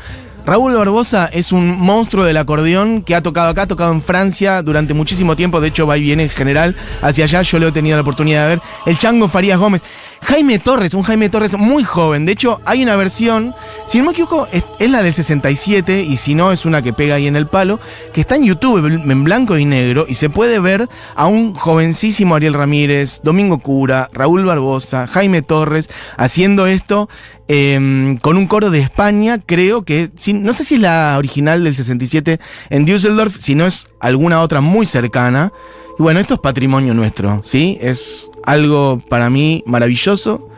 Raúl 0.46 0.76
Barbosa 0.76 1.28
es 1.32 1.50
un 1.50 1.76
monstruo 1.80 2.24
del 2.24 2.36
acordeón 2.36 3.02
que 3.02 3.16
ha 3.16 3.20
tocado 3.20 3.48
acá, 3.48 3.62
ha 3.62 3.66
tocado 3.66 3.90
en 3.90 4.00
Francia 4.00 4.62
durante 4.62 4.94
muchísimo 4.94 5.34
tiempo, 5.34 5.60
de 5.60 5.66
hecho 5.66 5.88
va 5.88 5.98
y 5.98 6.02
viene 6.02 6.22
en 6.22 6.30
general 6.30 6.76
hacia 7.02 7.24
allá, 7.24 7.42
yo 7.42 7.58
lo 7.58 7.66
he 7.66 7.72
tenido 7.72 7.96
la 7.96 8.02
oportunidad 8.02 8.44
de 8.44 8.48
ver. 8.50 8.60
El 8.86 8.96
Chango 8.96 9.26
Farías 9.26 9.58
Gómez. 9.58 9.82
Jaime 10.22 10.58
Torres, 10.58 10.94
un 10.94 11.02
Jaime 11.02 11.28
Torres 11.28 11.56
muy 11.56 11.84
joven, 11.84 12.26
de 12.26 12.32
hecho 12.32 12.60
hay 12.64 12.82
una 12.82 12.96
versión, 12.96 13.54
si 13.86 13.98
no 13.98 14.04
me 14.04 14.10
equivoco, 14.12 14.46
es, 14.52 14.90
la 14.90 15.02
de 15.02 15.12
67 15.12 16.02
y 16.02 16.16
si 16.16 16.34
no 16.34 16.52
es 16.52 16.64
una 16.64 16.82
que 16.82 16.92
pega 16.92 17.16
ahí 17.16 17.26
en 17.26 17.36
el 17.36 17.46
palo, 17.46 17.80
que 18.12 18.20
está 18.20 18.36
en 18.36 18.44
YouTube 18.44 18.86
en 18.86 19.24
blanco 19.24 19.58
y 19.58 19.64
negro 19.64 20.06
y 20.08 20.14
se 20.14 20.30
puede 20.30 20.58
ver 20.58 20.88
a 21.14 21.26
un 21.26 21.54
jovencísimo 21.54 22.34
Ariel 22.34 22.54
Ramírez, 22.54 23.20
Domingo 23.22 23.58
Cura, 23.58 24.08
Raúl 24.12 24.44
Barbosa, 24.44 25.06
Jaime 25.06 25.42
Torres 25.42 25.90
haciendo 26.16 26.66
esto 26.66 27.08
eh, 27.48 28.18
con 28.22 28.36
un 28.36 28.46
coro 28.48 28.70
de 28.70 28.80
España, 28.80 29.40
creo 29.44 29.84
que, 29.84 30.10
no 30.34 30.52
sé 30.52 30.64
si 30.64 30.74
es 30.74 30.80
la 30.80 31.14
original 31.16 31.62
del 31.62 31.74
67 31.74 32.40
en 32.70 32.84
Düsseldorf, 32.84 33.36
si 33.36 33.54
no 33.54 33.66
es 33.66 33.88
alguna 34.00 34.40
otra 34.40 34.60
muy 34.60 34.86
cercana. 34.86 35.52
Y 35.98 36.02
bueno, 36.02 36.20
esto 36.20 36.34
es 36.34 36.40
patrimonio 36.40 36.94
nuestro, 36.94 37.40
¿sí? 37.44 37.78
Es 37.80 38.30
algo 38.44 39.00
para 39.08 39.30
mí 39.30 39.62
maravilloso, 39.66 40.48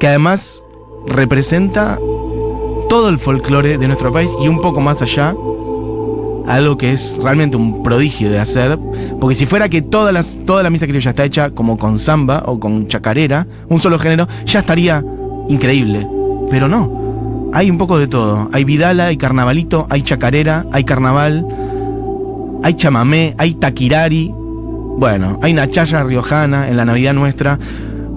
que 0.00 0.08
además 0.08 0.64
representa 1.06 1.98
todo 2.88 3.08
el 3.08 3.18
folclore 3.18 3.78
de 3.78 3.86
nuestro 3.86 4.12
país 4.12 4.30
y 4.42 4.48
un 4.48 4.60
poco 4.60 4.80
más 4.80 5.00
allá. 5.00 5.34
Algo 6.46 6.76
que 6.76 6.90
es 6.92 7.16
realmente 7.22 7.56
un 7.56 7.84
prodigio 7.84 8.28
de 8.30 8.40
hacer. 8.40 8.76
Porque 9.20 9.36
si 9.36 9.46
fuera 9.46 9.68
que 9.68 9.82
todas 9.82 10.12
las, 10.12 10.40
toda 10.44 10.64
la 10.64 10.70
misa 10.70 10.88
criolla 10.88 11.10
está 11.10 11.24
hecha 11.24 11.50
como 11.50 11.78
con 11.78 12.00
samba 12.00 12.42
o 12.46 12.58
con 12.58 12.88
chacarera, 12.88 13.46
un 13.68 13.80
solo 13.80 13.98
género, 13.98 14.26
ya 14.44 14.58
estaría 14.58 15.04
increíble. 15.48 16.04
Pero 16.50 16.66
no. 16.66 17.50
Hay 17.52 17.70
un 17.70 17.78
poco 17.78 17.98
de 17.98 18.08
todo. 18.08 18.48
Hay 18.52 18.64
vidala, 18.64 19.06
hay 19.06 19.16
carnavalito, 19.16 19.86
hay 19.90 20.02
chacarera, 20.02 20.66
hay 20.72 20.82
carnaval, 20.82 21.46
hay 22.64 22.74
chamamé, 22.74 23.34
hay 23.38 23.54
taquirari. 23.54 24.34
Bueno, 25.00 25.40
hay 25.40 25.54
una 25.54 25.66
chaya 25.66 26.04
riojana 26.04 26.68
en 26.68 26.76
la 26.76 26.84
Navidad 26.84 27.14
nuestra. 27.14 27.58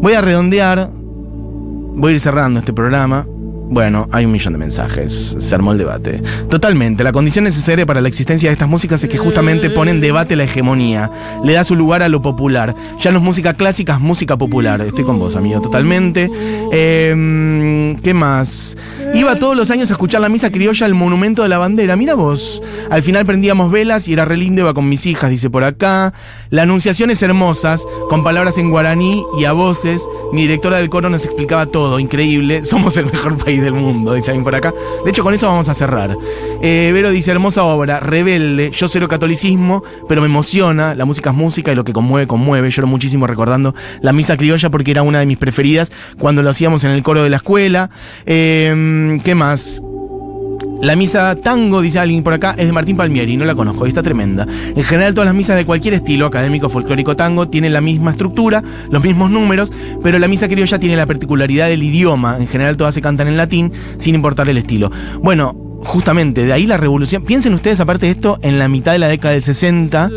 Voy 0.01 0.15
a 0.15 0.21
redondear. 0.21 0.89
Voy 0.91 2.11
a 2.11 2.15
ir 2.15 2.19
cerrando 2.19 2.59
este 2.59 2.73
programa. 2.73 3.25
Bueno, 3.69 4.07
hay 4.11 4.25
un 4.25 4.31
millón 4.31 4.53
de 4.53 4.59
mensajes. 4.59 5.35
Se 5.39 5.55
armó 5.55 5.71
el 5.71 5.77
debate. 5.77 6.21
Totalmente. 6.49 7.03
La 7.03 7.11
condición 7.11 7.45
necesaria 7.45 7.85
para 7.85 8.01
la 8.01 8.07
existencia 8.07 8.49
de 8.49 8.53
estas 8.53 8.69
músicas 8.69 9.03
es 9.03 9.09
que 9.09 9.17
justamente 9.17 9.69
ponen 9.69 9.95
en 9.95 10.01
debate 10.01 10.35
la 10.35 10.43
hegemonía. 10.43 11.09
Le 11.43 11.53
da 11.53 11.63
su 11.63 11.75
lugar 11.75 12.03
a 12.03 12.09
lo 12.09 12.21
popular. 12.21 12.75
Ya 12.99 13.11
no 13.11 13.17
es 13.17 13.23
música 13.23 13.55
clásica, 13.55 13.93
es 13.93 13.99
música 13.99 14.37
popular. 14.37 14.81
Estoy 14.81 15.03
con 15.03 15.17
vos, 15.17 15.35
amigo, 15.35 15.59
totalmente. 15.61 16.29
Eh, 16.71 17.97
¿Qué 18.03 18.13
más? 18.13 18.77
Iba 19.13 19.37
todos 19.37 19.55
los 19.55 19.71
años 19.71 19.89
a 19.89 19.93
escuchar 19.93 20.21
la 20.21 20.29
misa 20.29 20.51
criolla 20.51 20.85
al 20.85 20.93
Monumento 20.93 21.43
de 21.43 21.49
la 21.49 21.57
Bandera. 21.57 21.95
Mira 21.95 22.15
vos. 22.15 22.61
Al 22.89 23.03
final 23.03 23.25
prendíamos 23.25 23.71
velas 23.71 24.07
y 24.07 24.13
era 24.13 24.25
re 24.25 24.37
lindo, 24.37 24.61
iba 24.61 24.73
con 24.73 24.89
mis 24.89 25.05
hijas, 25.05 25.29
dice 25.29 25.49
por 25.49 25.63
acá. 25.63 26.13
La 26.49 26.63
anunciaciones 26.63 27.21
hermosas, 27.23 27.85
con 28.09 28.23
palabras 28.23 28.57
en 28.57 28.69
guaraní 28.69 29.23
y 29.39 29.45
a 29.45 29.51
voces. 29.51 30.07
Mi 30.31 30.43
directora 30.43 30.77
del 30.77 30.89
coro 30.89 31.09
nos 31.09 31.25
explicaba 31.25 31.65
todo, 31.67 31.99
increíble. 31.99 32.63
Somos 32.63 32.97
el 32.97 33.05
mejor 33.05 33.37
país 33.37 33.62
del 33.63 33.73
mundo, 33.73 34.13
dice 34.13 34.31
alguien 34.31 34.43
por 34.43 34.55
acá. 34.55 34.73
De 35.03 35.11
hecho, 35.11 35.23
con 35.23 35.33
eso 35.33 35.47
vamos 35.47 35.69
a 35.69 35.73
cerrar. 35.73 36.15
Eh, 36.61 36.91
Vero 36.93 37.11
dice, 37.11 37.31
hermosa 37.31 37.63
obra, 37.63 37.99
rebelde, 37.99 38.71
yo 38.71 38.87
cero 38.87 39.07
catolicismo, 39.07 39.83
pero 40.07 40.21
me 40.21 40.27
emociona, 40.27 40.95
la 40.95 41.05
música 41.05 41.31
es 41.31 41.35
música 41.35 41.71
y 41.71 41.75
lo 41.75 41.83
que 41.83 41.93
conmueve, 41.93 42.27
conmueve. 42.27 42.69
Lloro 42.69 42.87
muchísimo 42.87 43.27
recordando 43.27 43.75
la 44.01 44.13
misa 44.13 44.37
criolla 44.37 44.69
porque 44.69 44.91
era 44.91 45.03
una 45.03 45.19
de 45.19 45.25
mis 45.25 45.37
preferidas 45.37 45.91
cuando 46.19 46.41
lo 46.41 46.49
hacíamos 46.49 46.83
en 46.83 46.91
el 46.91 47.03
coro 47.03 47.23
de 47.23 47.29
la 47.29 47.37
escuela. 47.37 47.89
Eh, 48.25 49.19
¿Qué 49.23 49.35
más? 49.35 49.81
La 50.83 50.97
misa 50.97 51.37
tango, 51.37 51.81
dice 51.81 51.99
alguien 51.99 52.23
por 52.23 52.33
acá, 52.33 52.55
es 52.57 52.65
de 52.65 52.73
Martín 52.73 52.97
Palmieri, 52.97 53.37
no 53.37 53.45
la 53.45 53.55
conozco 53.55 53.85
y 53.85 53.87
está 53.87 54.03
tremenda. 54.03 54.45
En 54.75 54.83
general 54.83 55.13
todas 55.13 55.27
las 55.27 55.33
misas 55.33 55.55
de 55.55 55.65
cualquier 55.65 55.93
estilo, 55.93 56.25
académico, 56.25 56.67
folclórico, 56.67 57.15
tango, 57.15 57.47
tienen 57.47 57.71
la 57.71 57.79
misma 57.79 58.11
estructura, 58.11 58.61
los 58.89 59.01
mismos 59.01 59.31
números, 59.31 59.71
pero 60.03 60.19
la 60.19 60.27
misa 60.27 60.49
criolla 60.49 60.77
tiene 60.79 60.97
la 60.97 61.05
particularidad 61.05 61.69
del 61.69 61.83
idioma. 61.83 62.35
En 62.37 62.47
general 62.47 62.75
todas 62.75 62.93
se 62.93 63.01
cantan 63.01 63.29
en 63.29 63.37
latín, 63.37 63.71
sin 63.97 64.13
importar 64.13 64.49
el 64.49 64.57
estilo. 64.57 64.91
Bueno, 65.21 65.55
justamente, 65.85 66.43
de 66.43 66.51
ahí 66.51 66.67
la 66.67 66.75
revolución. 66.75 67.23
Piensen 67.23 67.53
ustedes, 67.53 67.79
aparte 67.79 68.07
de 68.07 68.11
esto, 68.11 68.37
en 68.41 68.59
la 68.59 68.67
mitad 68.67 68.91
de 68.91 68.99
la 68.99 69.07
década 69.07 69.35
del 69.35 69.43
60, 69.43 70.09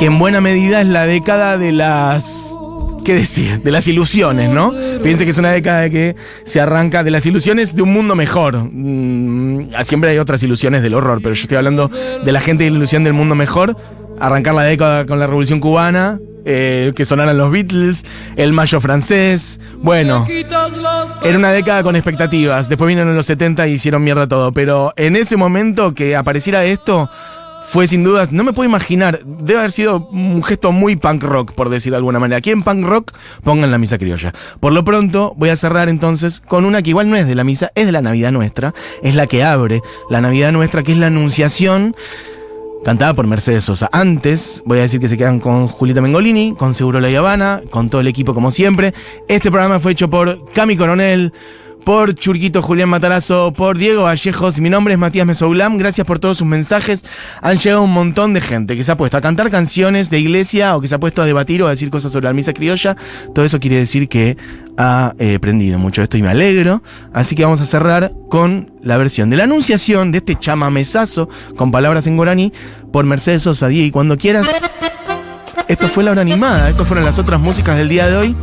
que 0.00 0.06
en 0.06 0.18
buena 0.18 0.40
medida 0.40 0.80
es 0.80 0.88
la 0.88 1.06
década 1.06 1.58
de 1.58 1.70
las 1.70 2.57
¿qué 3.04 3.14
decir? 3.14 3.62
De 3.62 3.70
las 3.70 3.86
ilusiones, 3.88 4.50
¿no? 4.50 4.72
Piense 5.02 5.24
que 5.24 5.30
es 5.30 5.38
una 5.38 5.50
década 5.50 5.88
que 5.90 6.16
se 6.44 6.60
arranca 6.60 7.02
de 7.02 7.10
las 7.10 7.26
ilusiones 7.26 7.74
de 7.74 7.82
un 7.82 7.92
mundo 7.92 8.14
mejor. 8.14 8.56
Mm, 8.70 9.70
siempre 9.84 10.10
hay 10.10 10.18
otras 10.18 10.42
ilusiones 10.42 10.82
del 10.82 10.94
horror, 10.94 11.20
pero 11.22 11.34
yo 11.34 11.42
estoy 11.42 11.56
hablando 11.56 11.88
de 11.88 12.32
la 12.32 12.40
gente 12.40 12.64
de 12.64 12.70
la 12.70 12.76
ilusión 12.76 13.04
del 13.04 13.12
mundo 13.12 13.34
mejor. 13.34 13.76
Arrancar 14.20 14.54
la 14.54 14.62
década 14.62 15.06
con 15.06 15.20
la 15.20 15.26
revolución 15.26 15.60
cubana, 15.60 16.18
eh, 16.44 16.92
que 16.96 17.04
sonaran 17.04 17.36
los 17.36 17.50
Beatles, 17.52 18.04
el 18.36 18.52
mayo 18.52 18.80
francés. 18.80 19.60
Bueno, 19.76 20.26
era 21.22 21.38
una 21.38 21.52
década 21.52 21.82
con 21.82 21.94
expectativas. 21.94 22.68
Después 22.68 22.88
vinieron 22.88 23.14
los 23.14 23.26
70 23.26 23.68
y 23.68 23.72
hicieron 23.72 24.02
mierda 24.02 24.26
todo. 24.26 24.52
Pero 24.52 24.92
en 24.96 25.14
ese 25.14 25.36
momento 25.36 25.94
que 25.94 26.16
apareciera 26.16 26.64
esto, 26.64 27.10
fue 27.70 27.86
sin 27.86 28.02
dudas, 28.02 28.32
no 28.32 28.44
me 28.44 28.54
puedo 28.54 28.66
imaginar, 28.66 29.20
debe 29.24 29.58
haber 29.58 29.72
sido 29.72 30.08
un 30.08 30.42
gesto 30.42 30.72
muy 30.72 30.96
punk 30.96 31.22
rock, 31.22 31.52
por 31.52 31.68
decir 31.68 31.92
de 31.92 31.98
alguna 31.98 32.18
manera. 32.18 32.38
Aquí 32.38 32.50
en 32.50 32.62
punk 32.62 32.84
rock 32.84 33.12
pongan 33.44 33.70
la 33.70 33.76
misa 33.76 33.98
criolla. 33.98 34.32
Por 34.58 34.72
lo 34.72 34.84
pronto, 34.84 35.34
voy 35.36 35.50
a 35.50 35.56
cerrar 35.56 35.90
entonces 35.90 36.40
con 36.40 36.64
una 36.64 36.80
que 36.80 36.90
igual 36.90 37.10
no 37.10 37.16
es 37.16 37.26
de 37.26 37.34
la 37.34 37.44
misa, 37.44 37.70
es 37.74 37.84
de 37.84 37.92
la 37.92 38.00
Navidad 38.00 38.32
nuestra, 38.32 38.72
es 39.02 39.14
la 39.14 39.26
que 39.26 39.44
abre 39.44 39.82
la 40.08 40.22
Navidad 40.22 40.50
nuestra, 40.50 40.82
que 40.82 40.92
es 40.92 40.98
la 40.98 41.08
Anunciación. 41.08 41.94
Cantada 42.84 43.12
por 43.12 43.26
Mercedes 43.26 43.64
Sosa. 43.64 43.90
Antes, 43.92 44.62
voy 44.64 44.78
a 44.78 44.82
decir 44.82 45.00
que 45.00 45.08
se 45.08 45.18
quedan 45.18 45.40
con 45.40 45.66
Julieta 45.66 46.00
Mengolini, 46.00 46.54
con 46.56 46.74
Seguro 46.74 47.00
La 47.00 47.18
Habana, 47.18 47.60
con 47.70 47.90
todo 47.90 48.00
el 48.00 48.06
equipo 48.06 48.34
como 48.34 48.50
siempre. 48.50 48.94
Este 49.26 49.50
programa 49.50 49.80
fue 49.80 49.92
hecho 49.92 50.08
por 50.08 50.50
Cami 50.52 50.76
Coronel, 50.76 51.32
por 51.88 52.14
Churquito 52.14 52.60
Julián 52.60 52.90
Matarazo, 52.90 53.54
por 53.54 53.78
Diego 53.78 54.02
Vallejos. 54.02 54.60
Mi 54.60 54.68
nombre 54.68 54.92
es 54.92 55.00
Matías 55.00 55.26
Mesoulam. 55.26 55.78
Gracias 55.78 56.06
por 56.06 56.18
todos 56.18 56.36
sus 56.36 56.46
mensajes. 56.46 57.02
Han 57.40 57.56
llegado 57.56 57.82
un 57.82 57.94
montón 57.94 58.34
de 58.34 58.42
gente 58.42 58.76
que 58.76 58.84
se 58.84 58.92
ha 58.92 58.98
puesto 58.98 59.16
a 59.16 59.22
cantar 59.22 59.50
canciones 59.50 60.10
de 60.10 60.18
iglesia 60.18 60.76
o 60.76 60.82
que 60.82 60.88
se 60.88 60.94
ha 60.96 61.00
puesto 61.00 61.22
a 61.22 61.24
debatir 61.24 61.62
o 61.62 61.66
a 61.66 61.70
decir 61.70 61.88
cosas 61.88 62.12
sobre 62.12 62.26
la 62.26 62.34
misa 62.34 62.52
criolla. 62.52 62.94
Todo 63.34 63.42
eso 63.46 63.58
quiere 63.58 63.76
decir 63.76 64.06
que 64.10 64.36
ha 64.76 65.14
eh, 65.18 65.36
aprendido 65.36 65.78
mucho 65.78 66.02
esto 66.02 66.18
y 66.18 66.22
me 66.22 66.28
alegro. 66.28 66.82
Así 67.14 67.34
que 67.34 67.44
vamos 67.44 67.62
a 67.62 67.64
cerrar 67.64 68.12
con 68.28 68.70
la 68.82 68.98
versión 68.98 69.30
de 69.30 69.38
la 69.38 69.44
anunciación 69.44 70.12
de 70.12 70.18
este 70.18 70.34
chamamesazo 70.34 71.30
con 71.56 71.70
palabras 71.70 72.06
en 72.06 72.16
guaraní 72.16 72.52
por 72.92 73.06
Mercedes 73.06 73.44
Sosa. 73.44 73.72
y 73.72 73.90
cuando 73.90 74.18
quieras. 74.18 74.46
Esto 75.68 75.88
fue 75.88 76.04
la 76.04 76.10
hora 76.10 76.20
animada. 76.20 76.68
Estas 76.68 76.86
fueron 76.86 77.06
las 77.06 77.18
otras 77.18 77.40
músicas 77.40 77.78
del 77.78 77.88
día 77.88 78.08
de 78.08 78.16
hoy. 78.18 78.36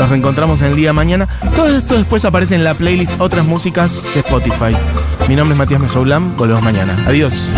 Nos 0.00 0.08
reencontramos 0.08 0.62
en 0.62 0.68
el 0.68 0.76
día 0.76 0.94
mañana. 0.94 1.28
Todo 1.54 1.76
esto 1.76 1.94
después 1.94 2.24
aparece 2.24 2.54
en 2.54 2.64
la 2.64 2.72
playlist 2.72 3.20
Otras 3.20 3.44
Músicas 3.44 4.02
de 4.14 4.20
Spotify. 4.20 4.74
Mi 5.28 5.36
nombre 5.36 5.52
es 5.52 5.58
Matías 5.58 5.78
Mesoulam. 5.78 6.38
Volvemos 6.38 6.62
mañana. 6.62 6.96
Adiós. 7.06 7.50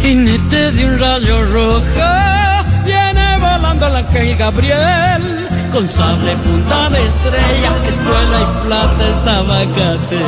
Jinete 0.00 0.70
de 0.70 0.86
un 0.86 0.98
rayo 1.00 1.44
rojo, 1.52 2.84
viene 2.84 3.36
volando 3.40 3.88
el 3.88 3.96
ángel 3.96 4.36
Gabriel 4.36 5.35
con 5.76 5.88
sable 5.90 6.34
punta 6.36 6.88
de 6.88 7.06
estrella, 7.06 7.70
escuela 7.86 8.38
y 8.40 8.66
plata 8.66 9.08
estaba 9.08 9.58
cate. 9.76 10.20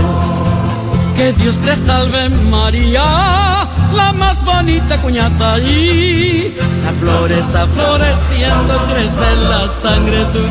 Que 1.17 1.33
Dios 1.33 1.57
te 1.65 1.75
salve 1.75 2.29
María, 2.51 3.67
la 3.95 4.13
más 4.13 4.45
bonita 4.45 4.99
cuñata 4.99 5.55
allí. 5.55 6.55
La 6.85 6.93
flor 6.93 7.33
está 7.33 7.67
floreciendo, 7.67 8.75
crece 8.91 9.31
la 9.49 9.69
sangre 9.69 10.19
tu 10.35 10.43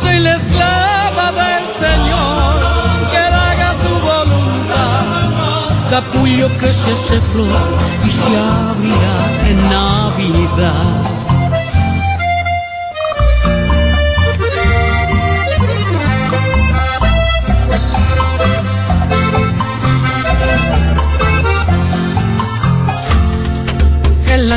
Soy 0.00 0.20
la 0.20 0.34
esclava 0.36 1.26
del 1.32 1.66
Señor, 1.84 2.54
que 3.10 3.18
haga 3.18 3.74
su 3.82 3.92
voluntad. 4.10 5.04
Capullo 5.90 6.48
que 6.58 6.72
se 6.72 7.20
flor 7.32 7.62
y 8.06 8.10
se 8.10 8.36
abrirá 8.38 9.16
en 9.50 9.58
Navidad. 9.68 11.17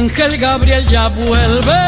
Ángel 0.01 0.37
Gabriel 0.37 0.87
ya 0.87 1.09
vuelve 1.09 1.79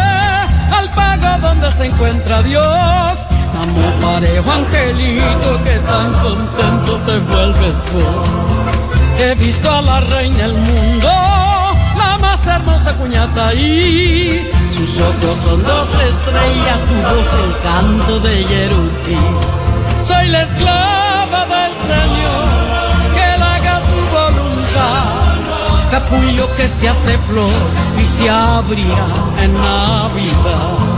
al 0.77 0.87
pago 0.95 1.47
donde 1.47 1.71
se 1.71 1.85
encuentra 1.85 2.43
Dios. 2.43 3.13
Amor 3.61 3.93
parejo, 4.01 4.51
angelito, 4.51 5.63
que 5.63 5.75
tan 5.91 6.13
contento 6.13 6.91
te 7.07 7.17
vuelves 7.17 7.75
tú. 7.89 9.23
He 9.23 9.33
visto 9.35 9.71
a 9.71 9.81
la 9.81 9.99
reina 10.01 10.37
del 10.37 10.53
mundo, 10.53 11.09
la 11.97 12.17
más 12.19 12.45
hermosa 12.45 12.93
cuñata 12.99 13.47
ahí. 13.47 14.47
Sus 14.75 14.99
ojos 14.99 15.37
son 15.45 15.63
dos 15.63 15.89
estrellas, 16.11 16.79
su 16.87 16.95
voz 17.09 17.31
el 17.45 17.53
canto 17.63 18.19
de 18.19 18.43
Yerutí. 18.45 19.17
Soy 20.07 20.27
la 20.27 20.43
esclava 20.43 21.02
capullo 25.93 26.47
que 26.57 26.67
se 26.67 26.89
hace 26.89 27.15
flor 27.19 27.51
y 27.99 28.03
se 28.03 28.27
abría 28.27 29.05
en 29.43 29.53
Navidad. 29.53 30.92